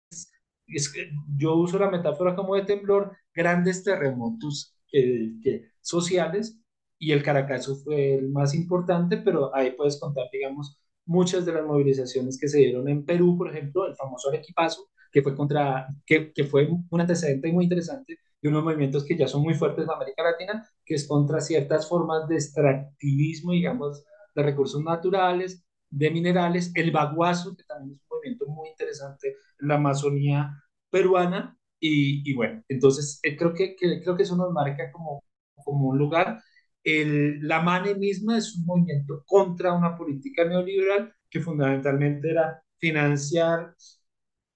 [0.67, 6.59] es que yo uso la metáfora como de temblor, grandes terremotos que, sociales,
[6.99, 11.65] y el Caracazo fue el más importante, pero ahí puedes contar, digamos, muchas de las
[11.65, 16.33] movilizaciones que se dieron en Perú, por ejemplo, el famoso Arequipazo, que fue contra, que,
[16.33, 19.91] que fue un antecedente muy interesante de unos movimientos que ya son muy fuertes en
[19.91, 24.03] América Latina, que es contra ciertas formas de extractivismo, digamos,
[24.35, 29.29] de recursos naturales, de minerales, el baguazo, que también es un movimiento muy interesante
[29.61, 34.35] en la Amazonía peruana, y, y bueno, entonces eh, creo, que, que, creo que eso
[34.37, 35.23] nos marca como,
[35.63, 36.41] como un lugar.
[36.83, 43.75] El, la MANE misma es un movimiento contra una política neoliberal que fundamentalmente era financiar,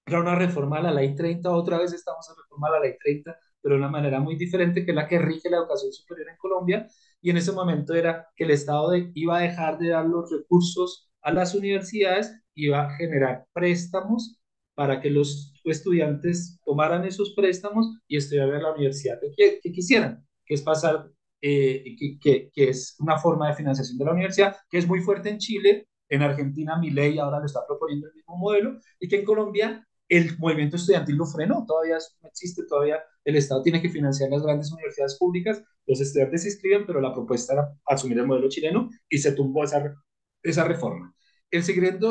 [0.08, 3.74] era una reforma la ley 30, otra vez estamos en reforma la ley 30, pero
[3.74, 6.86] de una manera muy diferente que la que rige la educación superior en Colombia,
[7.20, 11.10] y en ese momento era que el Estado iba a dejar de dar los recursos
[11.22, 14.38] a las universidades, iba a generar préstamos
[14.74, 20.54] para que los estudiantes tomaran esos préstamos y estudiaran en la universidad que, quisieran, que
[20.54, 21.10] es pasar,
[21.42, 25.00] eh, que, que, que, es una forma de financiación de la universidad, que es muy
[25.00, 29.08] fuerte en Chile, en Argentina mi ley ahora lo está proponiendo el mismo modelo, y
[29.08, 33.82] que en Colombia el movimiento estudiantil lo frenó, todavía no existe, todavía el Estado tiene
[33.82, 38.18] que financiar las grandes universidades públicas, los estudiantes se inscriben, pero la propuesta era asumir
[38.18, 39.94] el modelo chileno y se tumbó esa,
[40.42, 41.14] esa reforma.
[41.50, 42.06] El siguiente,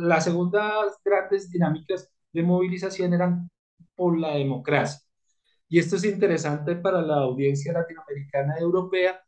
[0.00, 3.50] las segundas grandes dinámicas de movilización eran
[3.94, 5.00] por la democracia.
[5.68, 9.20] Y esto es interesante para la audiencia latinoamericana y europea,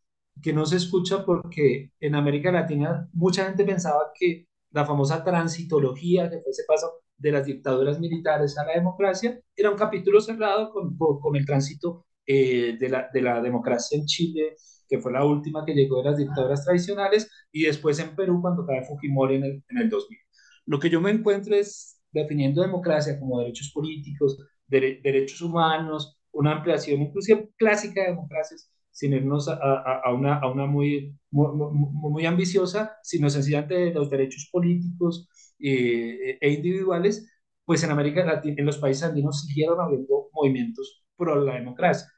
[0.43, 6.31] que no se escucha porque en América Latina mucha gente pensaba que la famosa transitología,
[6.31, 10.71] que fue ese paso de las dictaduras militares a la democracia, era un capítulo cerrado
[10.73, 14.57] con, con el tránsito eh, de, la, de la democracia en Chile,
[14.89, 18.67] que fue la última que llegó de las dictaduras tradicionales, y después en Perú cuando
[18.67, 20.19] cae Fujimori en el, en el 2000.
[20.67, 27.03] Lo que yo me encuentro es definiendo democracia como derechos políticos, derechos humanos, una ampliación
[27.03, 32.27] inclusive clásica de democracias, sin irnos a, a, a una, a una muy, muy, muy,
[32.27, 37.31] ambiciosa, sino sencillamente los derechos políticos, eh, e individuales,
[37.65, 42.09] pues en América Latina, en los países andinos siguieron habiendo movimientos pro la democracia.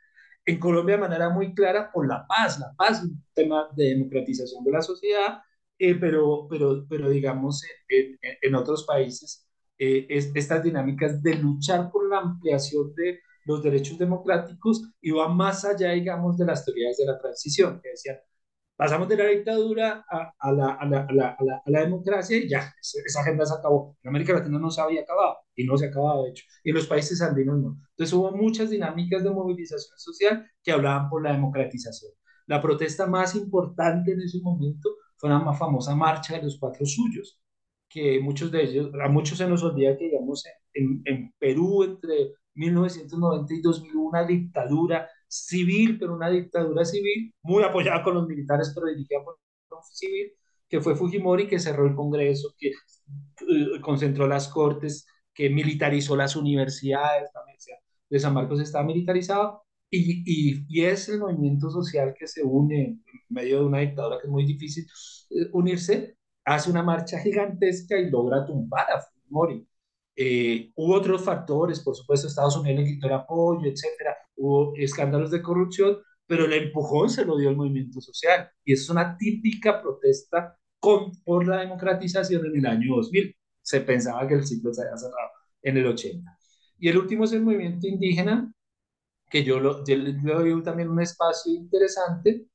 [0.45, 3.85] En Colombia de manera muy clara por la paz, la paz es un tema de
[3.91, 5.41] democratización de la sociedad,
[5.79, 9.47] eh, pero, pero, pero digamos en, en otros países
[9.79, 15.65] eh, es, estas dinámicas de luchar por la ampliación de los derechos democráticos iban más
[15.65, 18.19] allá, digamos, de las teorías de la transición, que decían,
[18.83, 23.21] Pasamos de la dictadura a, a, la, a, la, a, la, democracia y ya, esa
[23.21, 23.97] agenda se acabó.
[24.03, 26.45] En América Latina no se había acabado y no se ha acabado, de hecho.
[26.65, 27.79] Y en los países andinos no.
[27.91, 32.11] Entonces hubo muchas dinámicas de movilización social que hablaban por la democratización.
[32.47, 36.85] La protesta más importante en ese momento fue la más famosa marcha de los cuatro
[36.85, 37.41] suyos,
[37.89, 42.33] que muchos de ellos, a muchos se nos olvida que, digamos, en, en Perú entre
[42.55, 48.73] 1990 y 2001, una dictadura civil, pero una dictadura civil, muy apoyada con los militares,
[48.75, 49.39] pero dirigida por
[49.71, 50.33] un civil,
[50.69, 56.37] que fue Fujimori, que cerró el Congreso, que uh, concentró las cortes, que militarizó las
[56.37, 57.79] universidades, la Universidad
[58.11, 62.85] de San Marcos está militarizado, y, y, y, es el movimiento social que se une
[62.87, 64.87] en medio de una dictadura que es muy difícil
[65.31, 69.67] eh, unirse, hace una marcha gigantesca y logra tumbar a Fujimori.
[70.17, 75.31] Eh, hubo otros factores, por supuesto, Estados Unidos le quitó el apoyo, etcétera, hubo escándalos
[75.31, 78.51] de corrupción, pero el empujón se lo dio el movimiento social.
[78.65, 83.35] Y es una típica protesta con, por la democratización en el año 2000.
[83.63, 85.31] Se pensaba que el ciclo se había cerrado
[85.63, 86.39] en el 80.
[86.79, 88.53] Y el último es el movimiento indígena,
[89.31, 92.47] que yo lo, yo le también un espacio interesante,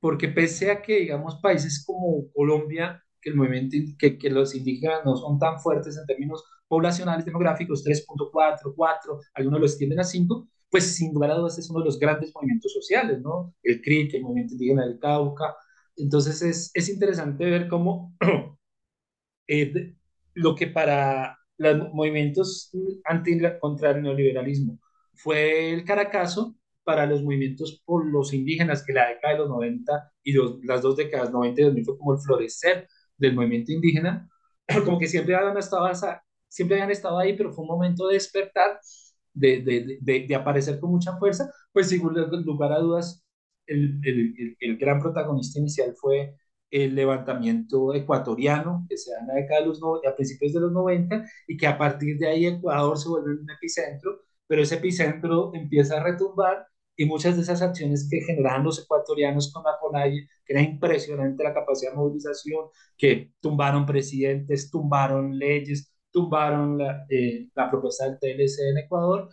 [0.00, 5.00] porque pese a que, digamos, países como Colombia, que, el movimiento, que, que los indígenas
[5.04, 10.48] no son tan fuertes en términos poblacionales demográficos, 3.4, 4, algunos lo extienden a 5,
[10.70, 13.52] pues sin lugar a dudas es uno de los grandes movimientos sociales, ¿no?
[13.64, 15.56] El CRIT, el movimiento indígena del Cauca.
[15.96, 18.14] Entonces es, es interesante ver cómo
[19.48, 19.96] eh,
[20.34, 22.70] lo que para los movimientos
[23.04, 24.78] anti contra el neoliberalismo
[25.14, 30.12] fue el Caracazo, para los movimientos por los indígenas, que la década de los 90
[30.22, 32.86] y los, las dos décadas 90 y 2000 fue como el florecer
[33.16, 34.28] del movimiento indígena,
[34.84, 35.88] como que siempre habían estado,
[36.48, 38.80] siempre habían estado ahí, pero fue un momento de despertar
[39.36, 43.24] de, aparecer con mucha fuerza, pues sin lugar a dudas,
[43.66, 44.00] el,
[44.60, 46.36] el, gran protagonista inicial fue
[46.70, 50.72] el levantamiento ecuatoriano que se da en la década de los a principios de los
[50.72, 55.52] 90 y que a partir de ahí Ecuador se vuelve un epicentro, pero ese epicentro
[55.54, 56.66] empieza a retumbar
[56.96, 61.44] y muchas de esas acciones que generaban los ecuatorianos con la CONAIE, que era impresionante
[61.44, 62.66] la capacidad de movilización,
[62.96, 69.28] que tumbaron presidentes, tumbaron leyes, tumbaron la, eh, la propuesta del TLC en Ecuador.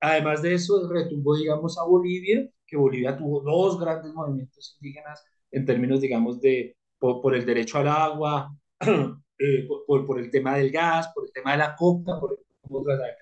[0.00, 5.64] Además de eso, retumbó, digamos, a Bolivia, que Bolivia tuvo dos grandes movimientos indígenas en
[5.66, 10.70] términos, digamos, de por, por el derecho al agua, eh, por, por, el tema del
[10.70, 12.38] gas, por el tema de la coca, por el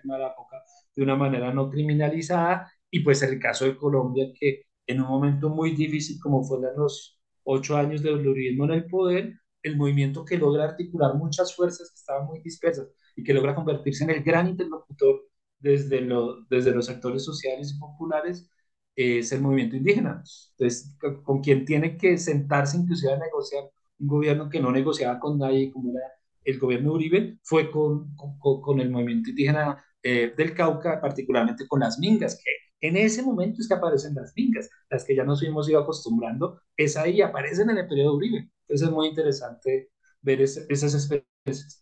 [0.02, 0.56] tema de la coca
[0.96, 5.48] de una manera no criminalizada, y pues el caso de Colombia, que en un momento
[5.50, 10.38] muy difícil como fueron los ocho años del uribismo en el poder, el movimiento que
[10.38, 14.48] logra articular muchas fuerzas que estaban muy dispersas y que logra convertirse en el gran
[14.48, 15.22] interlocutor
[15.58, 18.48] desde, lo, desde los sectores sociales y populares,
[18.94, 20.22] es el movimiento indígena.
[20.58, 23.64] Entonces, con quien tiene que sentarse inclusive a negociar
[23.98, 26.06] un gobierno que no negociaba con nadie, como era
[26.44, 31.66] el gobierno de Uribe, fue con, con, con el movimiento indígena eh, del Cauca, particularmente
[31.66, 32.50] con las mingas, que
[32.80, 36.60] en ese momento es que aparecen las mingas, las que ya nos hemos ido acostumbrando,
[36.76, 38.50] es ahí, aparecen en el periodo Uribe.
[38.62, 39.90] Entonces es muy interesante
[40.22, 41.10] ver esas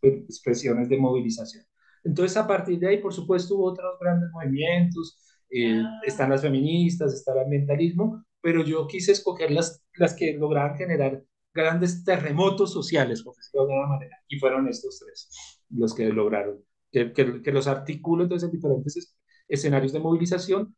[0.03, 1.65] expresiones de movilización.
[2.05, 5.19] Entonces a partir de ahí, por supuesto, hubo otros grandes movimientos,
[5.51, 10.77] eh, están las feministas, está el ambientalismo, pero yo quise escoger las, las que lograban
[10.77, 15.31] generar grandes terremotos sociales, por decirlo de alguna manera, y fueron estos tres
[15.71, 19.17] los que lograron, que, que, que los articulo entonces en diferentes
[19.49, 20.77] escenarios de movilización,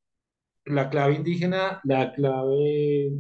[0.67, 3.13] la clave indígena, la clave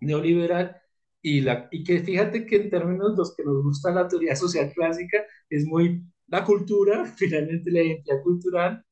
[0.00, 0.76] neoliberal
[1.22, 4.36] y, la, y que fíjate que en términos de los que nos gusta la teoría
[4.36, 8.84] social clásica es muy la cultura, finalmente la identidad cultural,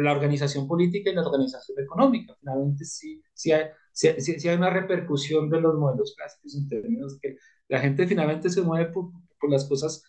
[0.00, 2.34] la organización política y la organización económica.
[2.40, 7.14] Finalmente sí, sí, hay, sí, sí hay una repercusión de los modelos clásicos en términos
[7.14, 7.36] de que
[7.68, 9.10] la gente finalmente se mueve por,
[9.40, 10.02] por las cosas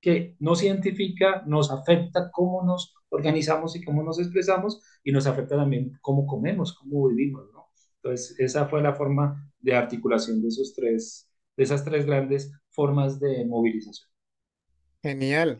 [0.00, 5.56] que nos identifica, nos afecta cómo nos organizamos y cómo nos expresamos y nos afecta
[5.56, 7.68] también cómo comemos, cómo vivimos, ¿no?
[8.02, 13.20] Entonces, esa fue la forma de articulación de, esos tres, de esas tres grandes formas
[13.20, 14.08] de movilización.
[15.02, 15.58] Genial.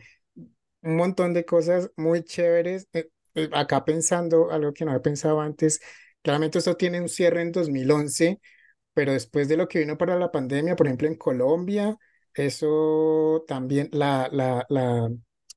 [0.81, 2.87] Un montón de cosas muy chéveres.
[2.93, 5.81] Eh, eh, acá pensando algo que no había pensado antes,
[6.21, 8.41] claramente esto tiene un cierre en 2011,
[8.93, 11.97] pero después de lo que vino para la pandemia, por ejemplo, en Colombia,
[12.33, 15.09] eso también, la, la, la,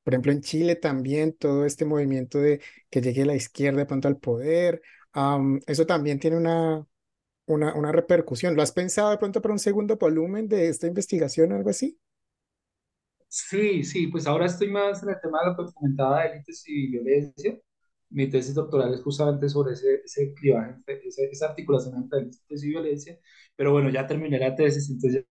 [0.05, 4.09] por ejemplo, en Chile también todo este movimiento de que llegue la izquierda de pronto
[4.09, 4.83] al poder,
[5.67, 6.87] eso también tiene una,
[7.47, 8.57] una, una repercusión.
[8.57, 11.99] ¿Lo has pensado de pronto para un segundo volumen de esta investigación o algo así?
[13.29, 16.63] Sí, sí, pues ahora estoy más en el tema de lo que comentaba de élites
[16.69, 17.59] y violencia.
[18.11, 20.77] Mi tesis doctoral es justamente sobre ese, ese clivaje,
[21.33, 23.19] esa articulación entre élites y violencia.
[23.57, 25.27] Pero bueno, ya terminé la tesis, entonces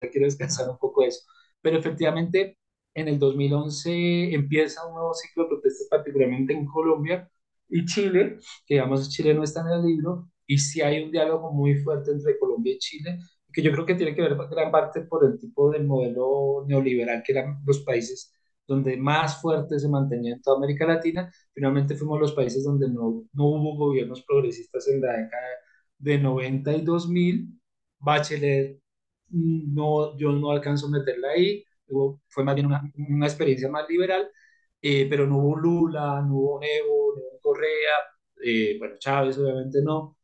[0.00, 1.22] quiero descansar un poco de eso.
[1.62, 2.58] Pero efectivamente,
[2.96, 7.30] en el 2011 empieza un nuevo ciclo de protestas, particularmente en Colombia
[7.68, 11.52] y Chile, que digamos Chile no está en el libro, y sí hay un diálogo
[11.52, 13.18] muy fuerte entre Colombia y Chile,
[13.52, 17.22] que yo creo que tiene que ver gran parte por el tipo de modelo neoliberal
[17.24, 18.32] que eran los países
[18.66, 21.30] donde más fuerte se mantenía en toda América Latina.
[21.54, 25.46] Finalmente fuimos los países donde no, no hubo gobiernos progresistas en la década
[25.98, 27.48] de 90 y 2000.
[27.98, 28.80] Bachelet
[29.30, 31.64] no, yo no alcanzo a meterla ahí,
[32.28, 34.28] fue más bien una, una experiencia más liberal,
[34.82, 37.94] eh, pero no hubo Lula, no hubo Evo, no hubo Correa,
[38.44, 40.18] eh, bueno, Chávez obviamente no,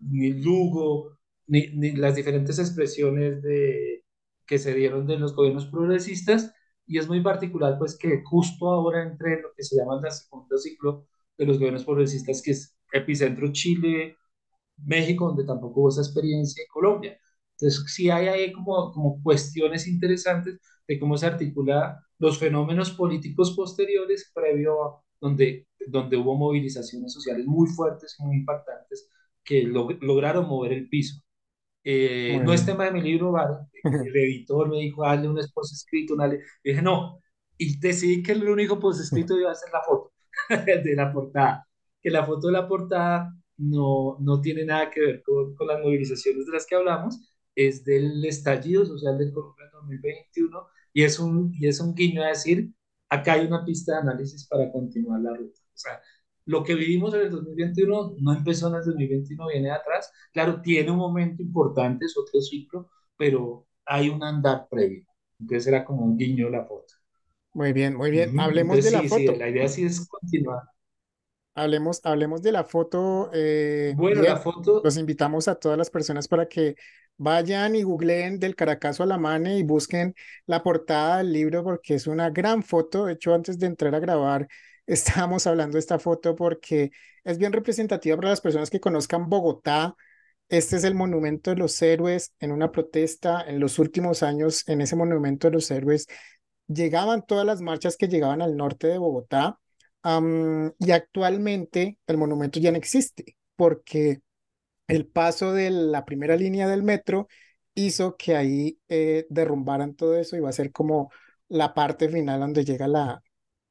[0.00, 4.04] ni Lugo, ni, ni, las diferentes expresiones de,
[4.46, 6.54] que se dieron de los gobiernos progresistas,
[6.86, 10.56] y es muy particular pues que justo ahora entre lo que se llama el segundo
[10.58, 14.16] ciclo de los gobiernos progresistas, que es epicentro Chile,
[14.84, 17.18] México, donde tampoco hubo esa experiencia, y Colombia.
[17.58, 23.54] Entonces, sí hay ahí como, como cuestiones interesantes de cómo se articula los fenómenos políticos
[23.56, 29.08] posteriores previo a donde, donde hubo movilizaciones sociales muy fuertes y muy impactantes
[29.42, 31.22] que lograron mover el piso.
[31.84, 33.58] Eh, no es tema de mi libro, ¿vale?
[33.84, 37.20] el editor me dijo, hazle un esposo escrito, una le dije, no,
[37.56, 40.12] y decidí que el único post escrito iba a ser la foto
[40.84, 41.66] de la portada,
[42.02, 45.80] que la foto de la portada no, no tiene nada que ver con, con las
[45.80, 47.20] movilizaciones de las que hablamos,
[47.56, 52.28] es del estallido social del Colombia 2021 y es, un, y es un guiño a
[52.28, 52.72] decir,
[53.10, 55.60] acá hay una pista de análisis para continuar la ruta.
[55.74, 56.00] O sea,
[56.46, 60.12] lo que vivimos en el 2021 no empezó en el 2021, viene de atrás.
[60.32, 65.04] Claro, tiene un momento importante, es otro ciclo, pero hay un andar previo.
[65.40, 66.94] Entonces era como un guiño la foto.
[67.54, 68.38] Muy bien, muy bien.
[68.38, 69.32] Hablemos de la sí, foto.
[69.32, 70.62] Sí, la idea sí es continuar.
[71.54, 73.30] Hablemos, hablemos de la foto.
[73.32, 76.76] eh, Bueno, la foto, Los invitamos a todas las personas para que
[77.18, 80.14] vayan y googleen del Caracazo a la Mane y busquen
[80.46, 83.06] la portada del libro porque es una gran foto.
[83.06, 84.48] De hecho, antes de entrar a grabar,
[84.86, 86.90] estábamos hablando de esta foto porque
[87.24, 89.96] es bien representativa para las personas que conozcan Bogotá.
[90.48, 93.42] Este es el Monumento de los Héroes en una protesta.
[93.46, 96.06] En los últimos años, en ese Monumento de los Héroes,
[96.68, 99.58] llegaban todas las marchas que llegaban al norte de Bogotá.
[100.78, 104.20] y actualmente el monumento ya no existe porque
[104.88, 107.28] el paso de la primera línea del metro
[107.74, 111.10] hizo que ahí eh, derrumbaran todo eso y va a ser como
[111.48, 113.22] la parte final donde llega la,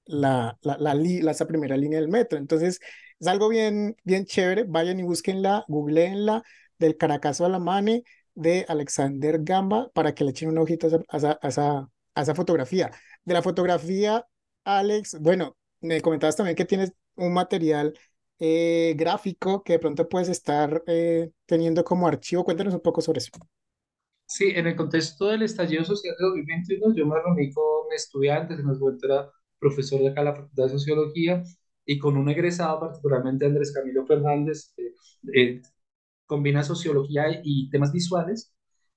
[0.05, 2.38] la, la, la, la- esa primera línea del metro.
[2.38, 2.80] Entonces,
[3.20, 4.63] es algo bien, bien chévere.
[4.68, 6.43] Vayan y búsquenla, googleenla,
[6.78, 8.03] del Caracazo a la Mane
[8.34, 12.36] de Alexander Gamba para que le echen un ojito a esa, a esa, a esa
[12.36, 12.91] fotografía.
[13.24, 14.26] De la fotografía,
[14.63, 17.93] Alex, bueno, me comentabas también que tienes un material
[18.39, 22.43] eh, gráfico que de pronto puedes estar eh, teniendo como archivo.
[22.43, 23.31] Cuéntanos un poco sobre eso.
[24.25, 28.69] sí, en el contexto del estallido social de 2021, yo me reuní con estudiantes, en
[28.69, 31.43] ese momento era profesor de acá en la Facultad de Sociología,
[31.86, 34.93] y con un egresado, particularmente Andrés Camilo Fernández, eh,
[35.33, 35.61] eh,
[36.25, 38.53] combina sociología y temas visuales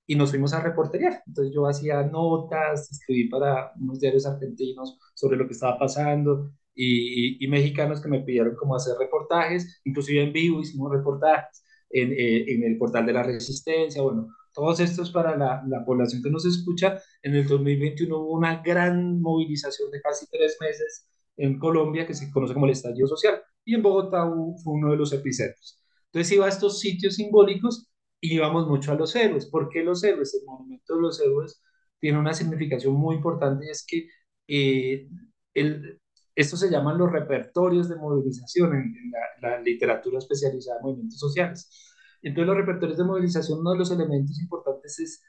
[0.07, 1.21] y nos fuimos a reportería.
[1.27, 7.37] Entonces yo hacía notas, escribí para unos diarios argentinos sobre lo que estaba pasando y,
[7.43, 12.11] y, y mexicanos que me pidieron como hacer reportajes, inclusive en vivo hicimos reportajes en,
[12.11, 16.29] eh, en el portal de la Resistencia, bueno, todos estos para la, la población que
[16.29, 17.01] nos escucha.
[17.21, 21.07] En el 2021 hubo una gran movilización de casi tres meses
[21.37, 24.23] en Colombia que se conoce como el estallido social y en Bogotá
[24.63, 25.79] fue uno de los epicentros.
[26.05, 27.87] Entonces iba a estos sitios simbólicos
[28.19, 29.45] y íbamos mucho a los héroes.
[29.45, 30.33] ¿Por qué los héroes?
[30.33, 31.61] El monumento de los héroes
[31.99, 34.07] tiene una significación muy importante y es que
[34.47, 35.07] eh,
[35.53, 35.99] el,
[36.41, 41.19] estos se llaman los repertorios de movilización en, en la, la, literatura especializada en movimientos
[41.19, 41.69] sociales.
[42.21, 45.21] Entonces los repertorios de movilización, uno de los elementos importantes es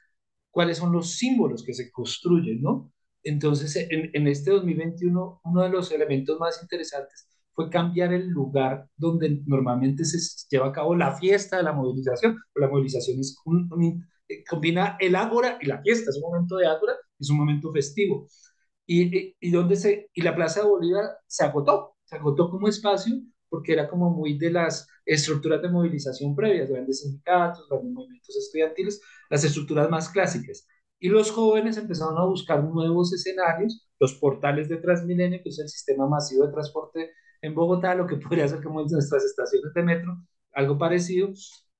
[0.49, 2.93] cuáles son los símbolos que se construyen, ¿no?
[3.23, 8.87] Entonces, en, en este 2021, uno de los elementos más interesantes fue cambiar el lugar
[8.97, 10.17] donde normalmente se
[10.49, 12.37] lleva a cabo la fiesta de la movilización.
[12.55, 14.07] La movilización es un, un,
[14.49, 18.27] combina el ágora y la fiesta, es un momento de ágora, es un momento festivo.
[18.93, 23.15] Y, y, donde se, y la Plaza de Bolívar se agotó, se agotó como espacio
[23.47, 29.01] porque era como muy de las estructuras de movilización previas, grandes sindicatos, grandes movimientos estudiantiles,
[29.29, 30.67] las estructuras más clásicas.
[30.99, 35.69] Y los jóvenes empezaron a buscar nuevos escenarios, los portales de Transmilenio, que es el
[35.69, 37.11] sistema masivo de transporte
[37.41, 40.17] en Bogotá, lo que podría ser como nuestras estaciones de metro,
[40.53, 41.29] algo parecido.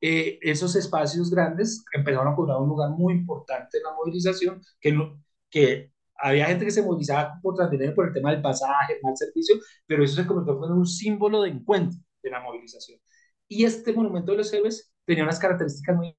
[0.01, 4.91] Eh, esos espacios grandes empezaron a cobrar un lugar muy importante en la movilización, que,
[4.91, 5.90] no, que
[6.21, 9.55] había gente que se movilizaba por Transmilenio por el tema del pasaje, mal servicio,
[9.85, 12.99] pero eso se convirtió en un símbolo de encuentro de la movilización.
[13.47, 16.15] Y este monumento de los héroes tenía unas características muy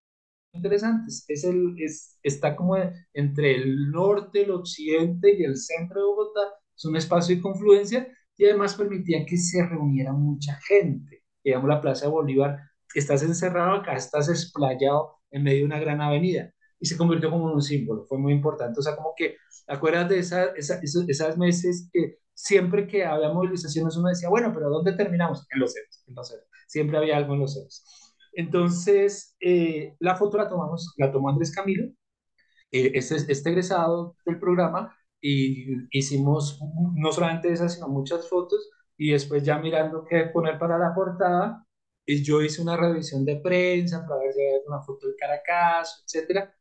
[0.53, 1.25] interesantes.
[1.29, 2.77] Es el, es, está como
[3.15, 6.41] entre el norte, el occidente y el centro de Bogotá.
[6.77, 11.23] Es un espacio de confluencia y además permitía que se reuniera mucha gente.
[11.45, 12.59] Digamos, la Plaza de Bolívar,
[12.95, 17.45] estás encerrado acá, estás explayado en medio de una gran avenida y se convirtió como
[17.45, 18.81] un símbolo, fue muy importante.
[18.81, 19.37] O sea, como que,
[19.69, 24.53] ¿acuerdas de esa, esa, esos, esas meses que siempre que había movilizaciones uno decía, bueno,
[24.53, 25.47] pero ¿dónde terminamos?
[25.51, 26.49] En los héroes, en los héroes.
[26.67, 27.85] Siempre había algo en los héroes.
[28.33, 31.85] Entonces, eh, la foto la tomamos, la tomó Andrés Camilo,
[32.73, 35.67] eh, este, este egresado del programa, y
[35.97, 36.59] hicimos
[36.97, 41.65] no solamente esas, sino muchas fotos, y después ya mirando qué poner para la portada,
[42.05, 46.03] y yo hice una revisión de prensa para ver si había una foto del Caracas,
[46.05, 46.53] etcétera,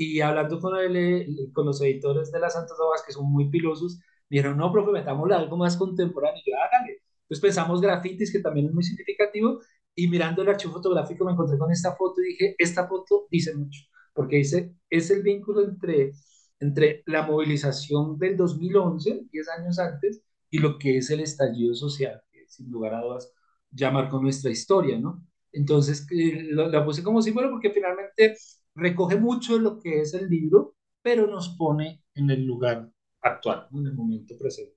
[0.00, 4.00] y hablando con, el, con los editores de las Santas Obras, que son muy pilosos,
[4.30, 7.02] dijeron, no, profe, metámosle algo más contemporáneo, y yo, hágale.
[7.24, 9.60] Entonces pensamos grafitis, que también es muy significativo,
[9.94, 13.54] y mirando el archivo fotográfico me encontré con esta foto y dije, esta foto dice
[13.54, 13.82] mucho,
[14.14, 16.12] porque dice, es el vínculo entre,
[16.60, 22.22] entre la movilización del 2011, 10 años antes, y lo que es el estallido social,
[22.32, 23.30] que sin lugar a dudas
[23.70, 25.22] ya marcó nuestra historia, ¿no?
[25.52, 28.34] Entonces, eh, la puse como símbolo porque finalmente
[28.74, 32.90] recoge mucho de lo que es el libro, pero nos pone en el lugar
[33.22, 34.76] actual, en el momento presente.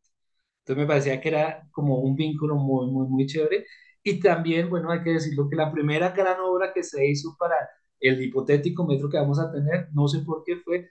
[0.59, 3.65] Entonces me parecía que era como un vínculo muy, muy, muy chévere.
[4.03, 7.55] Y también, bueno, hay que decirlo que la primera gran obra que se hizo para
[7.99, 10.89] el hipotético metro que vamos a tener, no sé por qué fue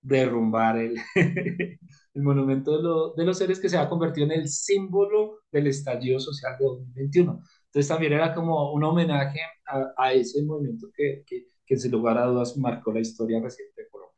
[0.00, 0.96] derrumbar el,
[2.14, 5.68] el monumento de, lo, de, los seres que se ha convertido en el símbolo del
[5.68, 7.40] estallido social de 2021.
[7.66, 12.18] Entonces también era como un homenaje a, a ese movimiento que, que, que, sin lugar
[12.18, 14.14] a dudas marcó la historia reciente de Colombia.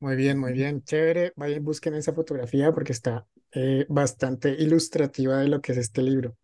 [0.00, 1.34] Muy bien, muy bien, chévere.
[1.36, 6.36] Vayan, busquen esa fotografía porque está eh, bastante ilustrativa de lo que es este libro.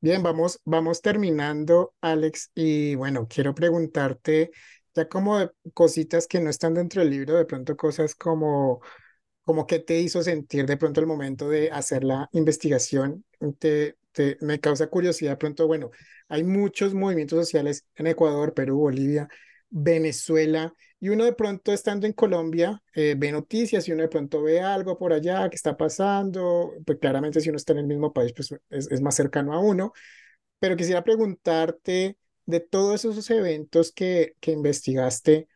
[0.00, 4.50] Bien, vamos, vamos terminando, Alex, y bueno, quiero preguntarte
[4.94, 8.80] ya como cositas que no están dentro del libro, de pronto cosas como,
[9.44, 13.24] como qué te hizo sentir de pronto el momento de hacer la investigación,
[13.60, 13.96] te,
[14.40, 15.90] me causa curiosidad, pronto, bueno,
[16.28, 19.28] hay muchos movimientos sociales en Ecuador, Perú, Bolivia,
[19.68, 24.42] Venezuela, y uno de pronto estando en Colombia eh, ve noticias y uno de pronto
[24.42, 28.12] ve algo por allá que está pasando, pues claramente si uno está en el mismo
[28.12, 29.92] país, pues es, es más cercano a uno,
[30.58, 35.48] pero quisiera preguntarte de todos esos eventos que, que investigaste,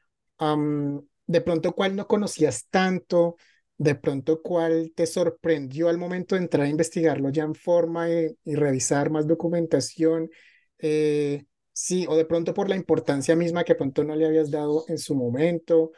[1.27, 3.37] de pronto cuál no conocías tanto,
[3.77, 8.37] de pronto cuál te sorprendió al momento de entrar a investigarlo ya en forma y,
[8.55, 10.31] revisar más documentación,
[10.79, 14.85] eh, sí, o de pronto por la importancia misma que pronto no le habías dado
[14.89, 15.93] en su momento.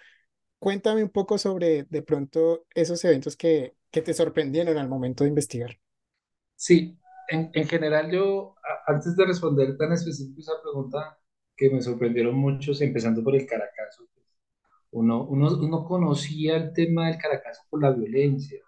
[0.58, 5.28] Cuéntame un poco sobre de pronto esos eventos que, que te sorprendieron al momento de
[5.28, 5.78] investigar.
[6.54, 6.98] Sí,
[7.28, 8.54] en, en general yo,
[8.86, 11.18] antes de responder tan específico esa pregunta,
[11.56, 14.08] que me sorprendieron muchos, empezando por el Caracazo,
[14.92, 18.60] uno, uno, uno conocía el tema del Caracazo por la violencia,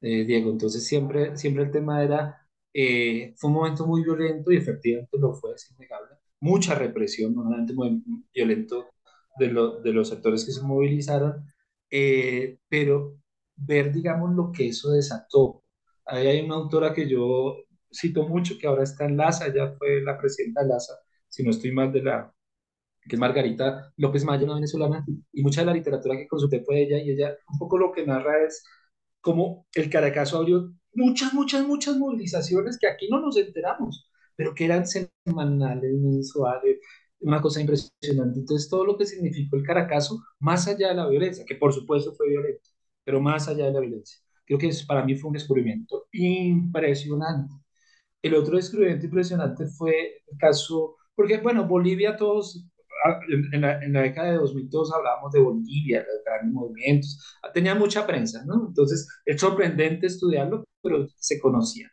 [0.00, 4.56] eh, Diego, entonces siempre, siempre el tema era, eh, fue un momento muy violento y
[4.56, 8.02] efectivamente lo fue, es innegable, mucha represión, no solamente muy
[8.34, 8.88] violento
[9.38, 11.46] de, lo, de los actores que se movilizaron,
[11.90, 13.18] eh, pero
[13.56, 15.62] ver, digamos, lo que eso desató,
[16.04, 17.56] Ahí hay una autora que yo
[17.92, 20.94] cito mucho, que ahora está en LASA, ella fue la presidenta de LASA,
[21.28, 22.34] si no estoy mal, de la,
[23.08, 26.82] que es Margarita López Mayo, una venezolana, y mucha de la literatura que consulté fue
[26.82, 28.64] ella, y ella un poco lo que narra es
[29.20, 34.64] cómo el Caracazo abrió muchas, muchas, muchas movilizaciones que aquí no nos enteramos, pero que
[34.66, 36.78] eran semanales, mensuales,
[37.20, 38.40] una cosa impresionante.
[38.40, 42.12] Entonces, todo lo que significó el Caracazo, más allá de la violencia, que por supuesto
[42.14, 42.70] fue violento,
[43.04, 47.54] pero más allá de la violencia Creo que para mí fue un descubrimiento impresionante.
[48.22, 52.66] El otro descubrimiento impresionante fue el caso, porque bueno, Bolivia todos,
[53.04, 57.38] ah, en la, en la década de 2000 todos hablábamos de Bolivia, los grandes movimientos,
[57.54, 58.66] tenía mucha prensa, ¿no?
[58.68, 61.88] Entonces es sorprendente estudiarlo, pero se conocía.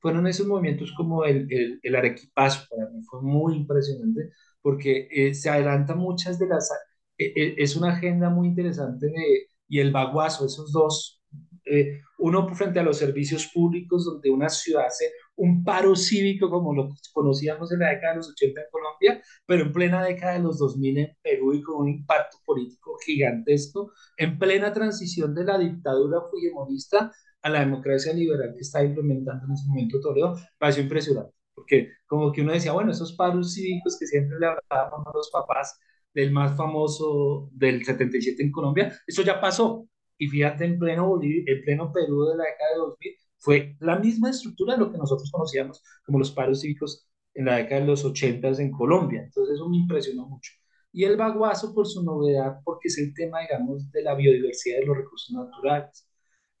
[0.00, 5.34] Fueron esos movimientos como el, el, el arequipazo, para mí fue muy impresionante, porque eh,
[5.34, 6.70] se adelanta muchas de las...
[7.18, 11.22] Eh, es una agenda muy interesante de, y el baguazo, esos dos
[11.64, 16.74] eh, uno frente a los servicios públicos, donde una ciudad hace un paro cívico como
[16.74, 20.40] lo conocíamos en la década de los 80 en Colombia, pero en plena década de
[20.40, 25.58] los 2000 en Perú y con un impacto político gigantesco, en plena transición de la
[25.58, 27.12] dictadura fujimorista
[27.42, 32.30] a la democracia liberal que está implementando en ese momento Toledo, pareció impresionante, porque como
[32.32, 35.78] que uno decía, bueno, esos paros cívicos que siempre le hablábamos a los papás
[36.14, 41.42] del más famoso del 77 en Colombia, eso ya pasó, y fíjate, en pleno, Bolivia,
[41.46, 44.98] en pleno Perú de la década de 2000, fue la misma estructura de lo que
[44.98, 49.22] nosotros conocíamos como los paros cívicos en la década de los 80 en Colombia.
[49.24, 50.52] Entonces eso me impresionó mucho.
[50.92, 54.86] Y el baguazo por su novedad, porque es el tema, digamos, de la biodiversidad de
[54.86, 56.06] los recursos naturales,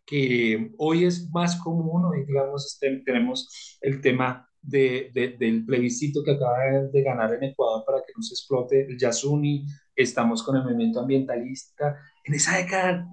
[0.04, 6.32] que hoy es más común, hoy, digamos, este, tenemos el tema de, del plebiscito que
[6.32, 6.58] acaba
[6.92, 10.98] de ganar en Ecuador para que no se explote el Yasuni, estamos con el movimiento
[10.98, 11.96] ambientalista.
[12.24, 13.08] En esa década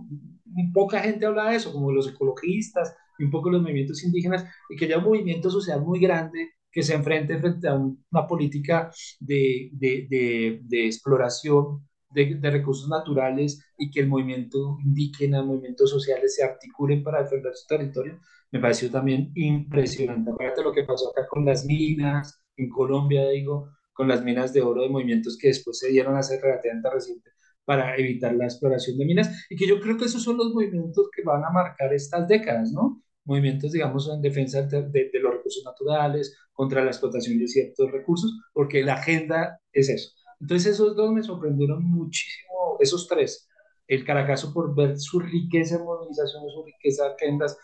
[0.74, 4.76] poca gente habla de eso, como los ecologistas y un poco los movimientos indígenas, y
[4.76, 9.70] que haya un movimiento social muy grande que se enfrente frente a una política de,
[9.74, 17.04] de, de, exploración de, recursos naturales y que el movimiento indígena, movimientos sociales se articulen
[17.04, 18.20] para defender su territorio,
[18.52, 20.32] me pareció también impresionante.
[20.32, 24.54] Aparte de lo que pasó acá con las minas, en Colombia, digo, con las minas
[24.54, 27.32] de oro de movimientos que después se dieron a ser relativamente reciente
[27.66, 31.10] para evitar la exploración de minas y que yo creo que esos son los movimientos
[31.16, 33.04] que van a marcar estas décadas, ¿no?
[33.30, 38.32] Movimientos, digamos, en defensa de, de, los recursos naturales, contra la explotación de ciertos recursos,
[38.54, 40.12] porque la agenda es eso.
[40.42, 43.48] Entonces esos dos me sorprendieron muchísimo, esos tres.
[43.88, 47.58] El Caracazo por ver su riqueza en movilizaciones, su riqueza de agendas,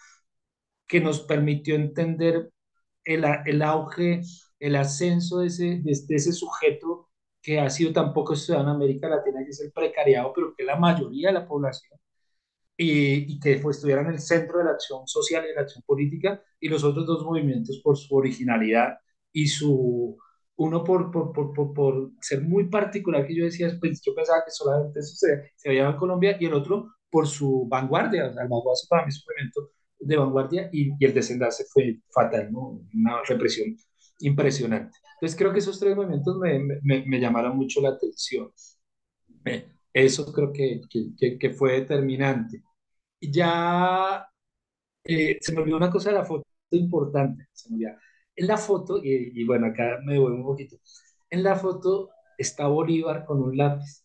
[0.88, 2.51] que nos permitió entender
[3.03, 4.22] el, el auge
[4.59, 7.09] el ascenso de ese, de, ese sujeto
[7.41, 10.63] que ha sido tan poco estudiado en América Latina, que es el precariado, pero que
[10.63, 11.99] es la mayoría de la población,
[12.78, 15.61] y, y que fue, estuviera en el centro de la acción social y de la
[15.61, 18.97] acción política, y los otros dos movimientos por su originalidad
[19.32, 20.17] y su,
[20.57, 24.51] uno por, por, por, por, ser muy particular, que yo decía, pues yo pensaba que
[24.51, 28.73] solamente eso se, se veía en Colombia, y el otro por su vanguardia, el vanguardia
[28.89, 32.82] para mí es un movimiento de vanguardia, y, y el desenlace fue fatal, ¿no?
[32.93, 33.76] una represión
[34.19, 34.97] impresionante.
[35.15, 38.51] Entonces creo que esos tres movimientos me, me, me llamaron mucho la atención.
[39.96, 42.62] Eso creo que, que, que, fue determinante.
[43.22, 44.28] Ya
[45.06, 47.86] eh, se me olvidó una cosa de la foto importante, se me.
[48.36, 50.78] En la foto, y, y bueno, acá me voy un poquito,
[51.30, 54.04] en la foto está Bolívar con un lápiz.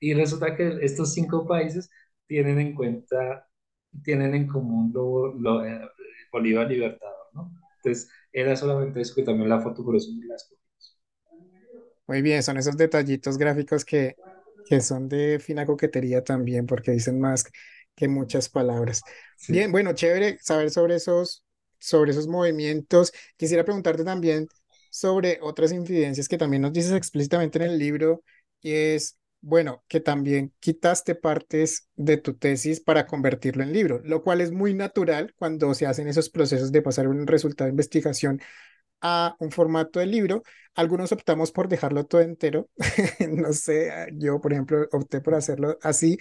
[0.00, 1.90] Y resulta que estos cinco países
[2.28, 3.48] tienen en cuenta,
[4.04, 5.80] tienen en común lo, lo, eh,
[6.32, 7.52] Bolívar Libertador, ¿no?
[7.78, 11.00] Entonces, era solamente eso que también la foto, por eso me la escogimos.
[12.06, 14.16] Muy bien, son esos detallitos gráficos que,
[14.72, 17.44] que son de fina coquetería también, porque dicen más
[17.94, 19.02] que muchas palabras.
[19.36, 19.52] Sí.
[19.52, 21.44] Bien, bueno, chévere saber sobre esos,
[21.78, 23.12] sobre esos movimientos.
[23.36, 24.48] Quisiera preguntarte también
[24.90, 28.24] sobre otras incidencias que también nos dices explícitamente en el libro,
[28.62, 34.22] y es, bueno, que también quitaste partes de tu tesis para convertirlo en libro, lo
[34.22, 38.40] cual es muy natural cuando se hacen esos procesos de pasar un resultado de investigación
[39.02, 40.42] a un formato de libro.
[40.74, 42.68] Algunos optamos por dejarlo todo entero.
[43.30, 46.18] No sé, yo, por ejemplo, opté por hacerlo así,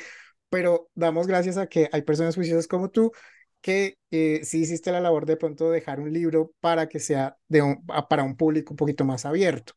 [0.49, 3.11] pero damos gracias a que hay personas juiciosas como tú
[3.61, 7.61] que eh, sí hiciste la labor de pronto dejar un libro para que sea de
[7.61, 9.73] un, para un público un poquito más abierto.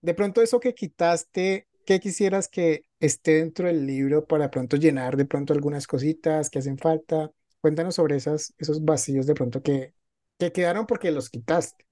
[0.00, 5.16] De pronto eso que quitaste, ¿qué quisieras que esté dentro del libro para pronto llenar
[5.16, 7.30] de pronto algunas cositas que hacen falta?
[7.60, 9.94] Cuéntanos sobre esas, esos vacíos de pronto que,
[10.38, 11.85] que quedaron porque los quitaste.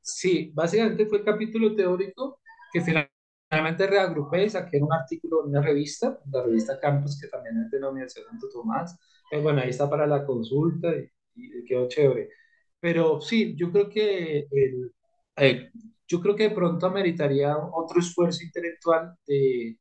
[0.00, 2.40] Sí, básicamente fue el capítulo teórico
[2.72, 7.70] que finalmente reagrupé saqué un artículo en una revista, la revista Campus, que también es
[7.70, 8.98] de la Universidad de Santo Tomás.
[9.30, 12.30] Eh, bueno, ahí está para la consulta y, y quedó chévere.
[12.80, 14.92] Pero sí, yo creo que el,
[15.36, 15.70] eh,
[16.06, 19.78] yo creo que de pronto ameritaría otro esfuerzo intelectual de,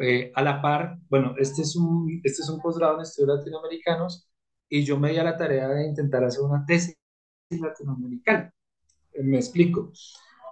[0.00, 4.28] eh, a la par, bueno, este es un, este es un posgrado en estudios latinoamericanos
[4.68, 6.96] y yo me di a la tarea de intentar hacer una tesis
[7.50, 8.52] latinoamericana.
[9.22, 9.92] Me explico.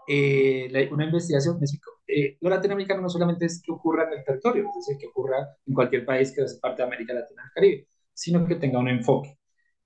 [0.09, 1.93] Eh, la- una investigación, me explico.
[2.07, 5.39] Eh, lo latinoamericano no solamente es que ocurra en el territorio, es decir, que ocurra
[5.67, 8.79] en cualquier país que hace parte de América Latina y el Caribe, sino que tenga
[8.81, 9.39] un enfoque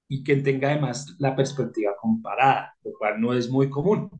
[0.08, 4.10] y que tenga además la perspectiva comparada, lo cual no es muy común,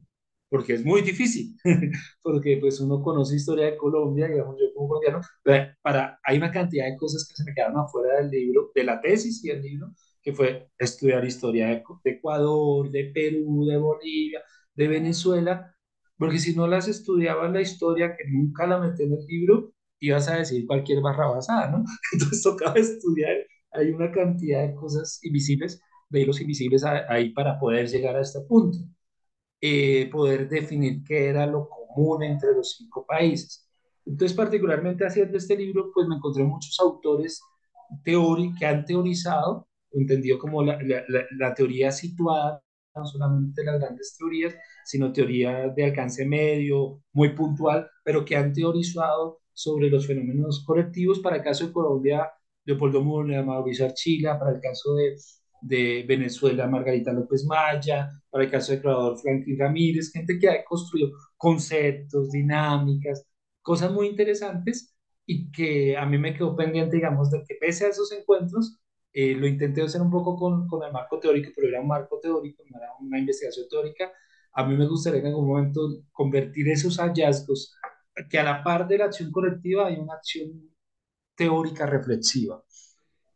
[0.48, 1.56] porque es muy difícil,
[2.22, 6.50] porque pues uno conoce historia de Colombia, digamos yo como colombiano, pero para, hay una
[6.52, 9.62] cantidad de cosas que se me quedaron afuera del libro, de la tesis y del
[9.62, 9.92] libro,
[10.26, 14.42] que fue estudiar historia de, Ecuador, de Perú, de Bolivia,
[14.74, 15.72] de Venezuela,
[16.18, 20.28] porque si no las estudiabas la historia, que nunca la metí en el libro, ibas
[20.28, 21.84] a decir cualquier barra basada, ¿no?
[22.12, 23.36] Entonces tocaba estudiar,
[23.70, 28.40] hay una cantidad de cosas invisibles, de hilos invisibles ahí para poder llegar a este
[28.48, 28.78] punto
[29.60, 33.68] eh, poder definir qué era lo común entre los cinco países.
[34.04, 37.40] Entonces, particularmente haciendo este libro, pues me encontré muchos autores
[38.04, 41.04] teori que han teorizado, entendido como la, la,
[41.38, 42.62] la, teoría situada,
[42.94, 48.52] no solamente las grandes teorías, sino teoría de alcance medio, muy puntual, pero que han
[48.52, 51.20] teorizado sobre los fenómenos colectivos.
[51.20, 52.30] Para el caso de Colombia,
[52.64, 55.16] Leopoldo Murner, Mauricio Archila, para el caso de,
[55.60, 60.64] de Venezuela, Margarita López Maya, para el caso de Ecuador, Franklin Ramírez, gente que ha
[60.64, 63.26] construido conceptos, dinámicas,
[63.62, 64.94] cosas muy interesantes
[65.26, 68.78] y que a mí me quedó pendiente, digamos, de que pese a esos encuentros,
[69.16, 72.20] eh, lo intenté hacer un poco con, con el marco teórico, pero era un marco
[72.20, 74.12] teórico, no era una investigación teórica.
[74.52, 75.80] A mí me gustaría en algún momento
[76.12, 77.74] convertir esos hallazgos,
[78.30, 80.70] que a la par de la acción colectiva hay una acción
[81.36, 82.62] teórica reflexiva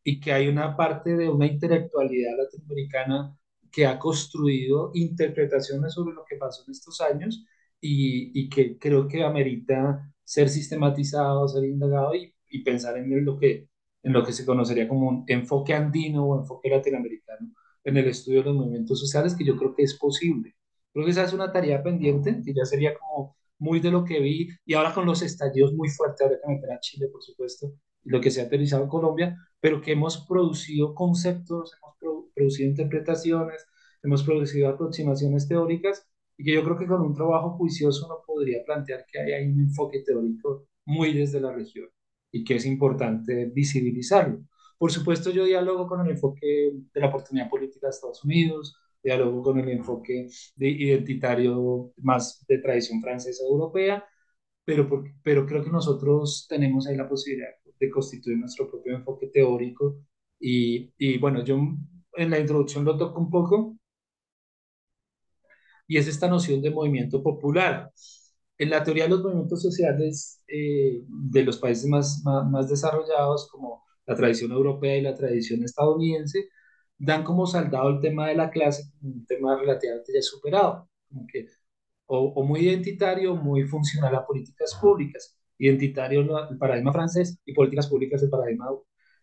[0.04, 3.36] y que hay una parte de una intelectualidad latinoamericana
[3.72, 7.44] que ha construido interpretaciones sobre lo que pasó en estos años
[7.80, 13.38] y, y que creo que amerita ser sistematizado, ser indagado y, y pensar en lo,
[13.38, 13.68] que,
[14.02, 17.50] en lo que se conocería como un enfoque andino o enfoque latinoamericano
[17.84, 20.54] en el estudio de los movimientos sociales, que yo creo que es posible.
[20.92, 24.20] Creo que esa es una tarea pendiente, que ya sería como muy de lo que
[24.20, 27.72] vi, y ahora con los estallidos muy fuertes, ahora que meter a Chile, por supuesto,
[28.04, 32.30] y lo que se ha aterrizado en Colombia, pero que hemos producido conceptos, hemos produ-
[32.34, 33.66] producido interpretaciones,
[34.02, 38.64] hemos producido aproximaciones teóricas y que yo creo que con un trabajo juicioso uno podría
[38.64, 41.88] plantear que hay, hay un enfoque teórico muy desde la región
[42.32, 44.40] y que es importante visibilizarlo.
[44.78, 49.42] Por supuesto, yo diálogo con el enfoque de la oportunidad política de Estados Unidos, diálogo
[49.42, 54.04] con el enfoque de identitario más de tradición francesa europea,
[54.64, 59.28] pero, por- pero creo que nosotros tenemos ahí la posibilidad de constituir nuestro propio enfoque
[59.28, 59.98] teórico
[60.38, 61.58] y, y bueno, yo
[62.16, 63.76] en la introducción lo toco un poco
[65.86, 67.92] y es esta noción de movimiento popular.
[68.60, 73.48] En la teoría de los movimientos sociales eh, de los países más, más, más desarrollados,
[73.50, 76.48] como la tradición europea y la tradición estadounidense,
[76.98, 81.46] dan como saldado el tema de la clase un tema relativamente ya superado, como que
[82.06, 85.38] o, o muy identitario, muy funcional a políticas públicas.
[85.58, 88.66] Identitario el paradigma francés y políticas públicas el paradigma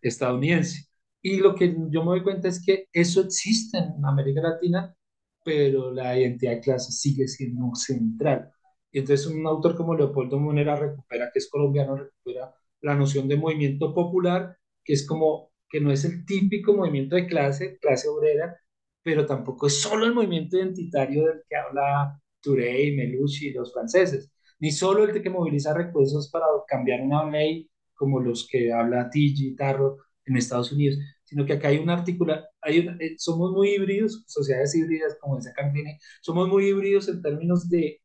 [0.01, 0.87] estadounidense.
[1.21, 4.95] Y lo que yo me doy cuenta es que eso existe en América Latina,
[5.43, 8.51] pero la identidad de clase sigue siendo central.
[8.91, 13.37] Y entonces un autor como Leopoldo Monera recupera, que es colombiano, recupera la noción de
[13.37, 18.55] movimiento popular, que es como que no es el típico movimiento de clase, clase obrera,
[19.03, 24.31] pero tampoco es solo el movimiento identitario del que habla Touré, Melucci y los franceses,
[24.59, 29.09] ni solo el de que moviliza recursos para cambiar una ley como los que habla
[29.09, 33.69] Tigi, Tarro en Estados Unidos, sino que acá hay un articular, hay eh, somos muy
[33.69, 38.01] híbridos, sociedades híbridas como dice Campini, somos muy híbridos en términos de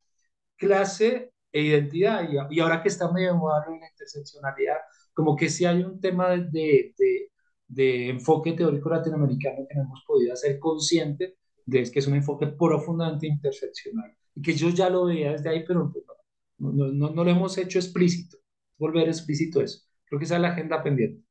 [0.62, 4.78] clase e identidad, y, ahora que está medio moda la interseccionalidad,
[5.12, 7.30] como que sí hay un tema de, de,
[7.68, 11.36] de, enfoque teórico latinoamericano que no hemos podido hacer consciente
[11.66, 15.64] de que es un enfoque profundamente interseccional, y que yo ya lo veía desde ahí,
[15.66, 16.04] pero pues
[16.58, 18.38] no, no, no, no lo hemos hecho explícito,
[18.78, 19.80] volver explícito eso.
[20.06, 21.24] Creo que esa es la agenda pendiente.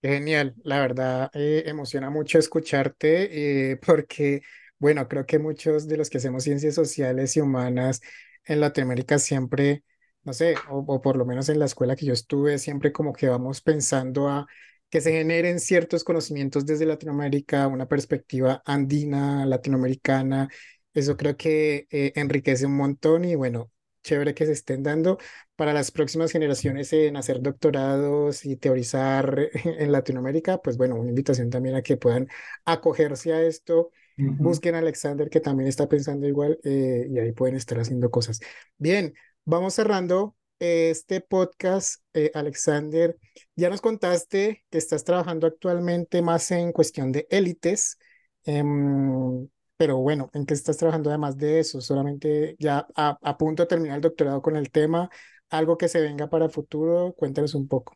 [0.00, 4.42] Genial, la verdad eh, emociona mucho escucharte eh, porque,
[4.78, 8.00] bueno, creo que muchos de los que hacemos ciencias sociales y humanas
[8.48, 9.84] en Latinoamérica siempre,
[10.24, 13.28] no sé, o, por lo menos en la escuela que yo estuve, siempre como que
[13.28, 14.46] vamos pensando a
[14.90, 20.48] que se generen ciertos conocimientos desde Latinoamérica, una perspectiva andina, latinoamericana.
[20.94, 23.70] Eso creo que eh, enriquece un montón y bueno,
[24.02, 25.18] chévere que se estén dando
[25.56, 31.50] para las próximas generaciones en hacer doctorados y teorizar en Latinoamérica, pues bueno, una invitación
[31.50, 32.28] también a que puedan
[32.64, 33.90] acogerse a esto.
[34.18, 38.40] Busquen a Alexander, que también está pensando igual, eh, y ahí pueden estar haciendo cosas.
[38.76, 39.14] Bien,
[39.44, 43.16] vamos cerrando este podcast, eh, Alexander.
[43.54, 47.98] Ya nos contaste que estás trabajando actualmente más en cuestión de élites.
[48.44, 51.80] Em, pero bueno, ¿en qué estás trabajando además de eso?
[51.80, 55.08] Solamente ya a, punto de terminar el doctorado con el tema,
[55.50, 57.94] algo que se venga para el futuro, cuéntanos un poco.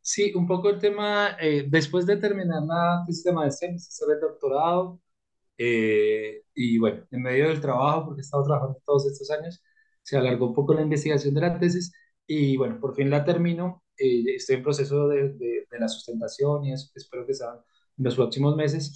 [0.00, 4.20] Sí, un poco el tema, eh, después de terminar la tesis de maestría, empecé el
[4.20, 4.98] doctorado,
[5.58, 9.62] eh, y bueno, en medio del trabajo, porque he estado trabajando todos estos años,
[10.02, 11.92] se alargó un poco la investigación de la tesis,
[12.26, 16.64] y bueno, por fin la termino, eh, estoy en proceso de, de, de, la sustentación
[16.64, 17.56] y espero que sean
[17.98, 18.94] en los próximos meses,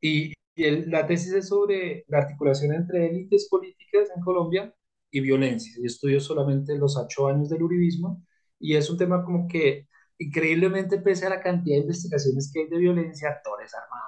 [0.00, 4.74] y, y la tesis es sobre la articulación entre élites políticas en Colombia
[5.10, 5.72] y violencia.
[5.76, 8.22] Yo estudio solamente los ocho años del uribismo
[8.58, 9.88] y es un tema como que
[10.18, 14.06] increíblemente pese a la cantidad de investigaciones que hay de violencia, actores armados,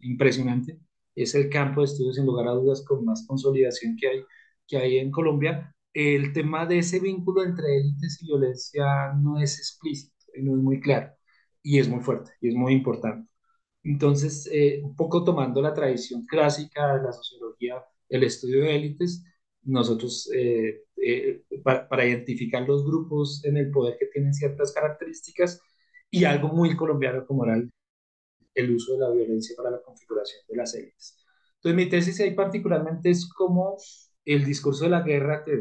[0.00, 0.78] impresionante.
[1.16, 4.24] Es el campo de estudios sin lugar a dudas con más consolidación que hay,
[4.68, 5.74] que hay en Colombia.
[5.92, 10.80] El tema de ese vínculo entre élites y violencia no es explícito no es muy
[10.80, 11.12] claro
[11.62, 13.28] y es muy fuerte y es muy importante.
[13.84, 19.24] Entonces, eh, un poco tomando la tradición clásica de la sociología, el estudio de élites,
[19.62, 25.60] nosotros, eh, eh, para, identificar los grupos en el poder que tienen ciertas características
[26.10, 27.56] y algo muy colombiano como era
[28.74, 31.18] uso de la violencia para la configuración de las élites.
[31.56, 33.76] Entonces, mi tesis ahí particularmente es como
[34.24, 35.60] el discurso de la guerra, que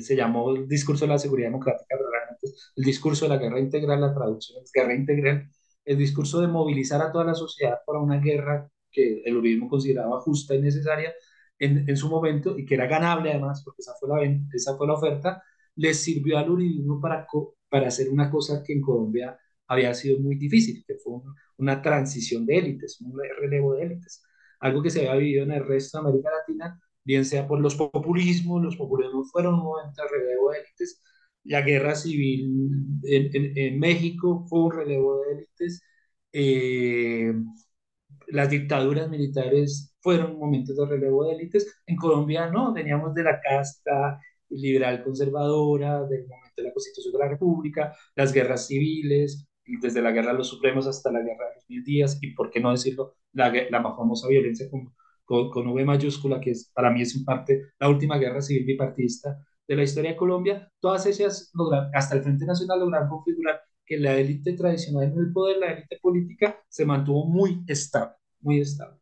[0.00, 4.00] se llamó el discurso de la seguridad democrática, realmente el discurso de la guerra integral,
[4.00, 5.48] la traducción es guerra integral,
[5.84, 10.20] el discurso de movilizar a toda la sociedad para una guerra que el uribismo consideraba
[10.20, 11.12] justa y necesaria
[11.58, 14.86] en, en su momento y que era ganable además, porque esa fue la, esa fue
[14.86, 15.42] la oferta,
[15.76, 17.26] les sirvió al uribismo para,
[17.68, 19.38] para hacer una cosa que en Colombia
[19.68, 21.20] había sido muy difícil, que fue
[21.58, 24.22] una transición de élites, un relevo de élites,
[24.60, 27.74] algo que se había vivido en el resto de América Latina, bien sea por los
[27.76, 31.02] populismos, los populismos fueron un momento de relevo de élites,
[31.44, 32.50] la guerra civil
[33.04, 35.82] en, en, México fue un relevo de élites.
[36.32, 37.34] Eh,
[38.28, 41.82] las dictaduras militares fueron momentos de relevo de élites.
[41.86, 47.18] En Colombia no, teníamos de la casta liberal conservadora, del momento de la Constitución de
[47.18, 51.54] la República, las guerras civiles, desde la guerra de los supremos hasta la guerra de
[51.56, 54.92] los mil días, y por qué no decirlo, la, la más famosa violencia con,
[55.24, 58.64] con, con, V mayúscula, que es, para mí es en parte la última guerra civil
[58.64, 63.60] bipartista de la historia de Colombia, todas ellas logran, hasta el Frente Nacional lograron configurar
[63.86, 68.60] que la élite tradicional en el poder, la élite política, se mantuvo muy estable, muy
[68.60, 68.98] estable.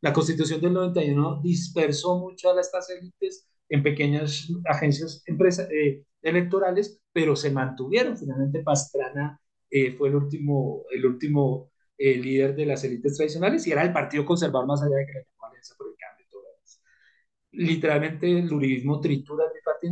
[0.00, 7.00] La constitución del 91 dispersó mucho a estas élites en pequeñas agencias empresa, eh, electorales,
[7.12, 8.16] pero se mantuvieron.
[8.16, 9.40] Finalmente Pastrana
[9.70, 13.92] eh, fue el último, el último eh, líder de las élites tradicionales y era el
[13.92, 16.26] partido conservador más allá de que la Alianza por el Cambio.
[16.30, 16.78] Todo eso.
[17.52, 19.44] Literalmente el uribismo tritura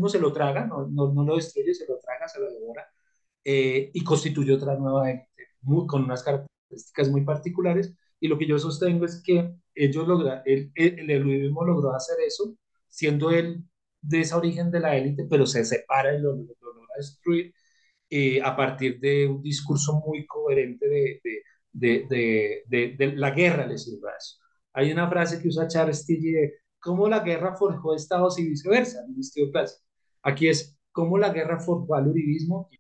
[0.09, 2.87] se lo traga, no, no, no lo destruye, se lo traga, se lo devora,
[3.45, 5.29] eh, y constituye otra nueva élite,
[5.87, 10.71] con unas características muy particulares, y lo que yo sostengo es que ellos logra, el,
[10.75, 12.57] el, el logró hacer eso,
[12.89, 13.65] siendo él
[14.01, 17.55] de esa origen de la élite, pero se separa y lo, lo logra destruir,
[18.13, 21.21] eh, a partir de un discurso muy coherente de,
[21.73, 24.37] de, de, de, la guerra le sirva eso.
[24.75, 29.05] Hay una frase que usa Charles Tilly de cómo la guerra forjó estados y viceversa,
[29.09, 29.83] en estilo clásico.
[30.23, 32.79] Aquí es cómo la guerra forjó al uribismo y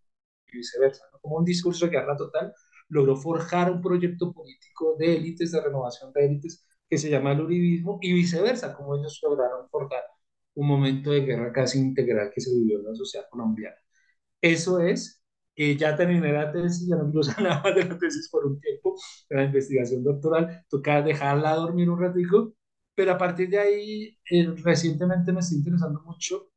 [0.58, 2.52] viceversa, como un discurso de guerra total
[2.88, 7.40] logró forjar un proyecto político de élites, de renovación de élites, que se llama el
[7.40, 10.02] uribismo, y viceversa, como ellos lograron forjar
[10.54, 13.76] un momento de guerra casi integral que se vivió en la sociedad colombiana.
[14.42, 15.21] Eso es,
[15.56, 18.60] eh, ya terminé la tesis, ya no quiero usar nada de la tesis por un
[18.60, 18.94] tiempo,
[19.30, 22.54] la investigación doctoral, toca dejarla dormir un ratico,
[22.94, 26.48] pero a partir de ahí, eh, recientemente me estoy interesando mucho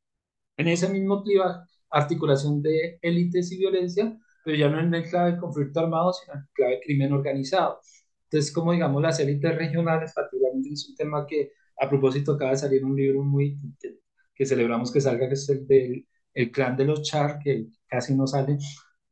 [0.58, 5.34] en ese mismo clima, articulación de élites y violencia, pero ya no en el clave
[5.34, 7.80] de conflicto armado, sino en el clave de crimen organizado.
[8.26, 12.58] Entonces, como digamos, las élites regionales, particularmente es un tema que a propósito acaba de
[12.58, 13.58] salir un libro muy
[14.36, 18.14] que, celebramos que salga, que es el del el clan de los Char, que casi
[18.14, 18.58] no sale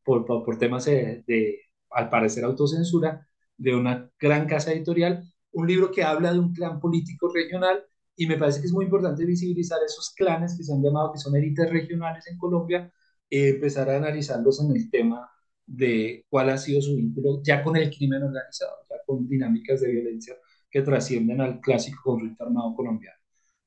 [0.03, 1.59] por, por, temas de, de,
[1.91, 3.27] al parecer, autocensura,
[3.57, 7.83] de una gran casa editorial, un libro que habla de un clan político regional
[8.15, 11.19] y me parece que es muy importante visibilizar esos clanes que se han llamado, que
[11.19, 12.91] son élites regionales en Colombia,
[13.29, 15.29] empezar a analizarlos en el tema
[15.65, 19.91] de cuál ha sido su vínculo ya con el crimen organizado, ya con dinámicas de
[19.91, 20.35] violencia
[20.69, 23.17] que trascienden al clásico conflicto armado colombiano.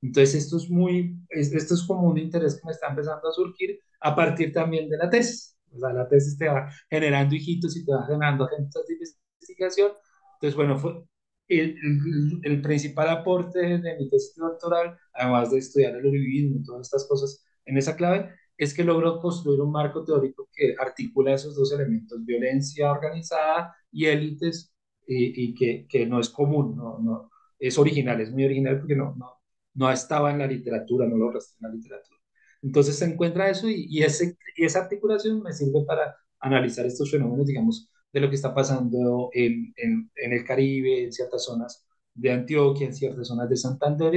[0.03, 3.81] Entonces, esto es muy, esto es como un interés que me está empezando a surgir
[4.01, 5.56] a partir también de la tesis.
[5.77, 9.93] O sea, la tesis te va generando hijitos y te va generando agentes de investigación.
[10.35, 11.03] Entonces, bueno, fue
[11.49, 17.07] el, principal aporte de mi tesis doctoral, además de estudiar el uribismo y todas estas
[17.09, 21.73] cosas en esa clave, es que logró construir un marco teórico que articula esos dos
[21.73, 24.73] elementos, violencia organizada y élites,
[25.09, 29.41] y, que, no es común, no, no, es original, es muy original porque no, no,
[29.75, 32.16] no estaba en la literatura, no lo rastreé en la literatura.
[32.63, 37.11] Entonces se encuentra eso y, y, ese, y esa articulación me sirve para analizar estos
[37.11, 41.85] fenómenos, digamos, de lo que está pasando en, en, en el Caribe, en ciertas zonas
[42.15, 44.15] de Antioquia, en ciertas zonas de Santander,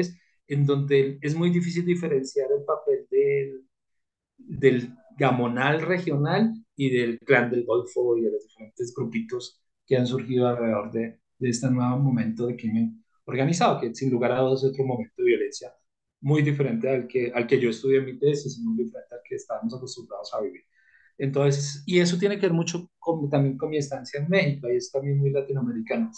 [0.48, 3.64] en donde es muy difícil diferenciar el papel del
[4.38, 10.08] del gamonal regional y del clan del Golfo y de los diferentes grupitos que han
[10.08, 14.64] surgido alrededor de, de este nuevo momento de crimen organizado, que sin lugar a dudas
[14.64, 15.72] es otro momento de violencia
[16.22, 19.36] muy diferente al que, al que yo estudié en mi tesis, muy diferente al que
[19.36, 20.64] estábamos acostumbrados a vivir.
[21.18, 24.78] Entonces, y eso tiene que ver mucho con, también con mi estancia en México, y
[24.78, 26.12] es también muy latinoamericano.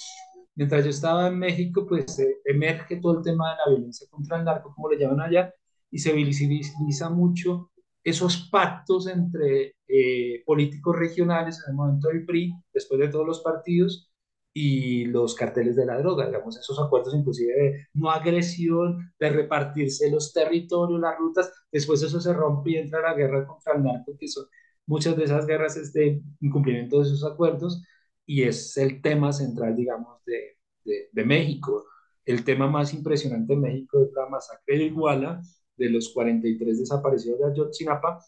[0.56, 4.38] Mientras yo estaba en México, pues eh, emerge todo el tema de la violencia contra
[4.38, 5.54] el narco, como le llaman allá,
[5.90, 7.72] y se visibiliza mucho
[8.04, 13.42] esos pactos entre eh, políticos regionales en el momento del PRI, después de todos los
[13.42, 14.11] partidos,
[14.54, 20.12] y los carteles de la droga, digamos, esos acuerdos inclusive de no agresión, de repartirse
[20.12, 24.18] los territorios, las rutas, después eso se rompe y entra la guerra contra el narco,
[24.18, 24.46] que son
[24.88, 27.82] muchas de esas guerras es de incumplimiento de esos acuerdos,
[28.26, 31.86] y es el tema central, digamos, de, de, de México.
[32.26, 35.42] El tema más impresionante de México es la masacre de Iguala,
[35.76, 38.20] de los 43 desaparecidos de Ayotzinapa,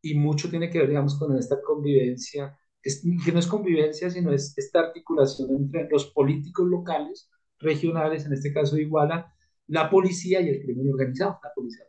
[0.00, 4.56] y mucho tiene que ver, digamos, con esta convivencia, que no es convivencia, sino es
[4.56, 9.32] esta articulación entre los políticos locales, regionales, en este caso Iguala,
[9.68, 11.84] la policía y el crimen organizado, la policía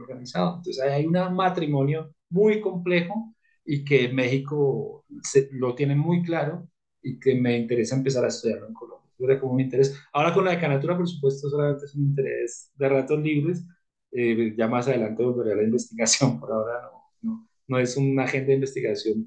[0.00, 0.56] organizado.
[0.56, 3.34] Entonces hay un matrimonio muy complejo
[3.64, 6.68] y que México se, lo tiene muy claro
[7.02, 9.40] y que me interesa empezar a estudiarlo en Colombia.
[9.40, 9.98] Como un interés.
[10.12, 13.64] Ahora con la decanatura, por supuesto, solamente es un interés de ratos libres,
[14.12, 16.82] eh, ya más adelante volveré a la investigación, por ahora
[17.22, 19.26] no, no, no es una agenda de investigación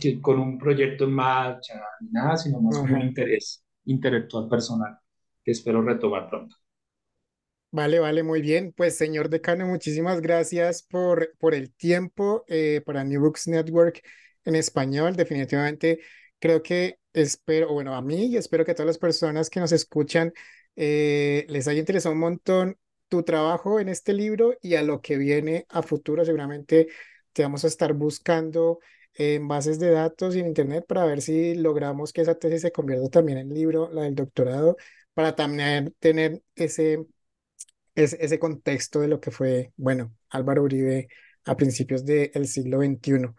[0.00, 4.98] que, con un proyecto en marcha ni nada, sino más como un interés intelectual personal
[5.42, 6.56] que espero retomar pronto.
[7.70, 8.72] Vale, vale, muy bien.
[8.76, 14.00] Pues señor decano, muchísimas gracias por, por el tiempo eh, para New Books Network
[14.44, 15.16] en español.
[15.16, 15.98] Definitivamente
[16.38, 19.72] creo que espero, bueno, a mí y espero que a todas las personas que nos
[19.72, 20.32] escuchan
[20.76, 25.16] eh, les haya interesado un montón tu trabajo en este libro y a lo que
[25.16, 26.24] viene a futuro.
[26.24, 26.88] Seguramente
[27.32, 28.78] te vamos a estar buscando
[29.14, 32.72] en bases de datos y en internet para ver si logramos que esa tesis se
[32.72, 34.76] convierta también en libro, la del doctorado,
[35.14, 37.06] para también tener ese,
[37.94, 41.08] ese, contexto de lo que fue, bueno, Álvaro Uribe
[41.44, 43.34] a principios del siglo XXI.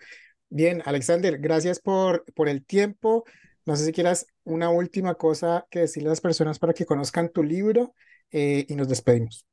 [0.49, 3.25] Bien, Alexander, gracias por, por el tiempo.
[3.65, 7.29] No sé si quieras una última cosa que decirle a las personas para que conozcan
[7.29, 7.93] tu libro
[8.31, 9.45] eh, y nos despedimos.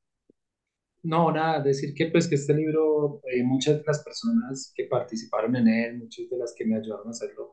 [1.05, 5.57] No, nada, decir que pues que este libro, eh, muchas de las personas que participaron
[5.57, 7.51] en él, muchas de las que me ayudaron a hacerlo,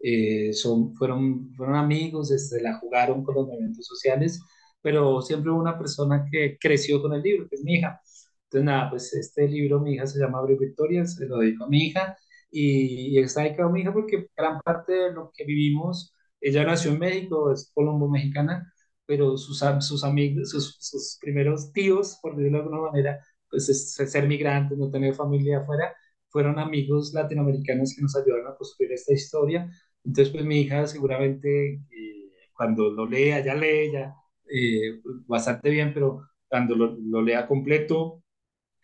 [0.00, 4.40] eh, son, fueron, fueron amigos, este, la jugaron con los movimientos sociales,
[4.82, 8.00] pero siempre hubo una persona que creció con el libro, que es mi hija.
[8.44, 11.68] Entonces, nada, pues este libro, mi hija se llama Abril Victoria, se lo dedico a
[11.68, 12.16] mi hija,
[12.50, 16.64] y, y está dedicado a mi hija porque gran parte de lo que vivimos ella
[16.64, 18.72] nació en México, es colombo-mexicana,
[19.08, 23.18] pero sus, sus amigos, sus, sus, primeros tíos, por decirlo de alguna manera,
[23.50, 25.94] pues es, ser migrantes, no tener familia afuera,
[26.28, 29.70] fueron amigos latinoamericanos que nos ayudaron a construir esta historia.
[30.04, 34.14] Entonces, pues mi hija seguramente eh, cuando lo lea, ya lee ya
[34.50, 38.22] eh, bastante bien, pero cuando lo, lo, lea completo,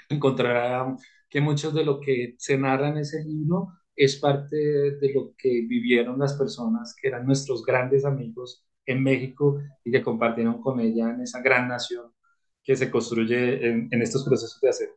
[0.09, 0.97] encontrará
[1.29, 5.67] que muchos de lo que se narra en ese libro es parte de lo que
[5.69, 11.11] vivieron las personas que eran nuestros grandes amigos en México y que compartieron con ella
[11.11, 12.13] en esa gran nación
[12.63, 14.89] que se construye en, en estos procesos de hacer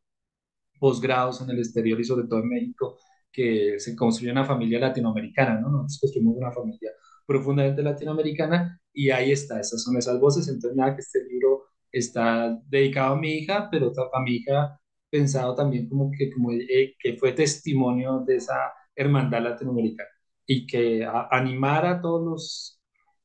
[0.79, 2.97] posgrados en el exterior y sobre todo en México,
[3.31, 5.69] que se construye una familia latinoamericana, ¿no?
[5.69, 6.91] Nosotros construimos una familia
[7.25, 10.47] profundamente latinoamericana y ahí está, esas son esas voces.
[10.47, 14.79] Entonces, nada, que este libro está dedicado a mi hija, pero a mi hija
[15.09, 20.09] pensado también como que, como, eh, que fue testimonio de esa hermandad latinoamericana
[20.45, 22.76] y que a, a todos los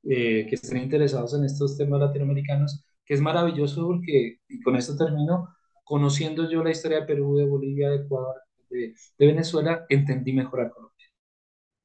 [0.05, 4.97] eh, que estén interesados en estos temas latinoamericanos, que es maravilloso porque, y con esto
[4.97, 5.49] termino,
[5.85, 8.37] conociendo yo la historia de Perú, de Bolivia, de Ecuador,
[8.71, 11.07] de, Venezuela, entendí mejor a Colombia.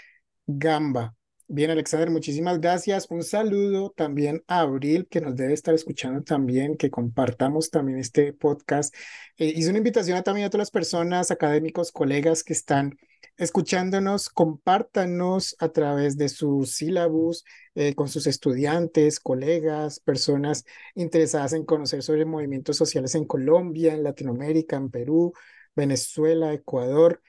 [0.47, 1.15] Gamba.
[1.53, 3.09] Bien, Alexander, muchísimas gracias.
[3.11, 8.33] Un saludo también a Abril, que nos debe estar escuchando también, que compartamos también este
[8.33, 8.95] podcast.
[9.37, 12.97] Eh, hice una invitación también a todas las personas, académicos, colegas que están
[13.37, 17.45] escuchándonos, compártanos a través de su sílabus
[17.75, 24.05] eh, con sus estudiantes, colegas, personas interesadas en conocer sobre movimientos sociales en Colombia, en
[24.05, 25.33] Latinoamérica, en Perú,
[25.75, 27.21] Venezuela, Ecuador.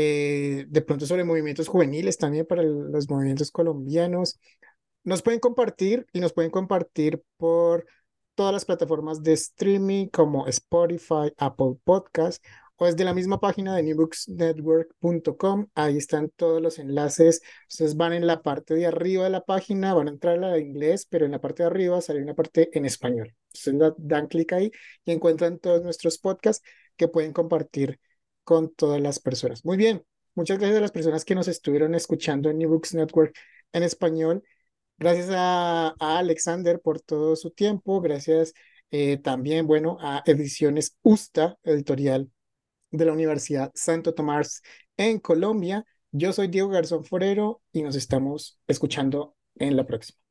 [0.00, 4.38] Eh, de pronto sobre movimientos juveniles también para los movimientos colombianos.
[5.02, 7.84] Nos pueden compartir y nos pueden compartir por
[8.36, 12.44] todas las plataformas de streaming como Spotify, Apple Podcast
[12.76, 15.66] o desde la misma página de newbooksnetwork.com.
[15.74, 17.42] Ahí están todos los enlaces.
[17.68, 20.52] Ustedes van en la parte de arriba de la página, van a entrar a la
[20.52, 23.34] de inglés, pero en la parte de arriba sale una parte en español.
[23.52, 24.70] Ustedes dan clic ahí
[25.04, 26.64] y encuentran todos nuestros podcasts
[26.96, 27.98] que pueden compartir
[28.48, 29.62] con todas las personas.
[29.62, 30.02] Muy bien,
[30.34, 33.36] muchas gracias a las personas que nos estuvieron escuchando en New Books Network
[33.74, 34.42] en español.
[34.96, 38.00] Gracias a, Alexander por todo su tiempo.
[38.00, 38.54] Gracias
[38.90, 42.30] eh, también, bueno, a Ediciones USTA, editorial
[42.90, 44.62] de la Universidad Santo Tomás
[44.96, 45.84] en Colombia.
[46.10, 50.27] Yo soy Diego Garzón Forero y nos estamos escuchando en la próxima.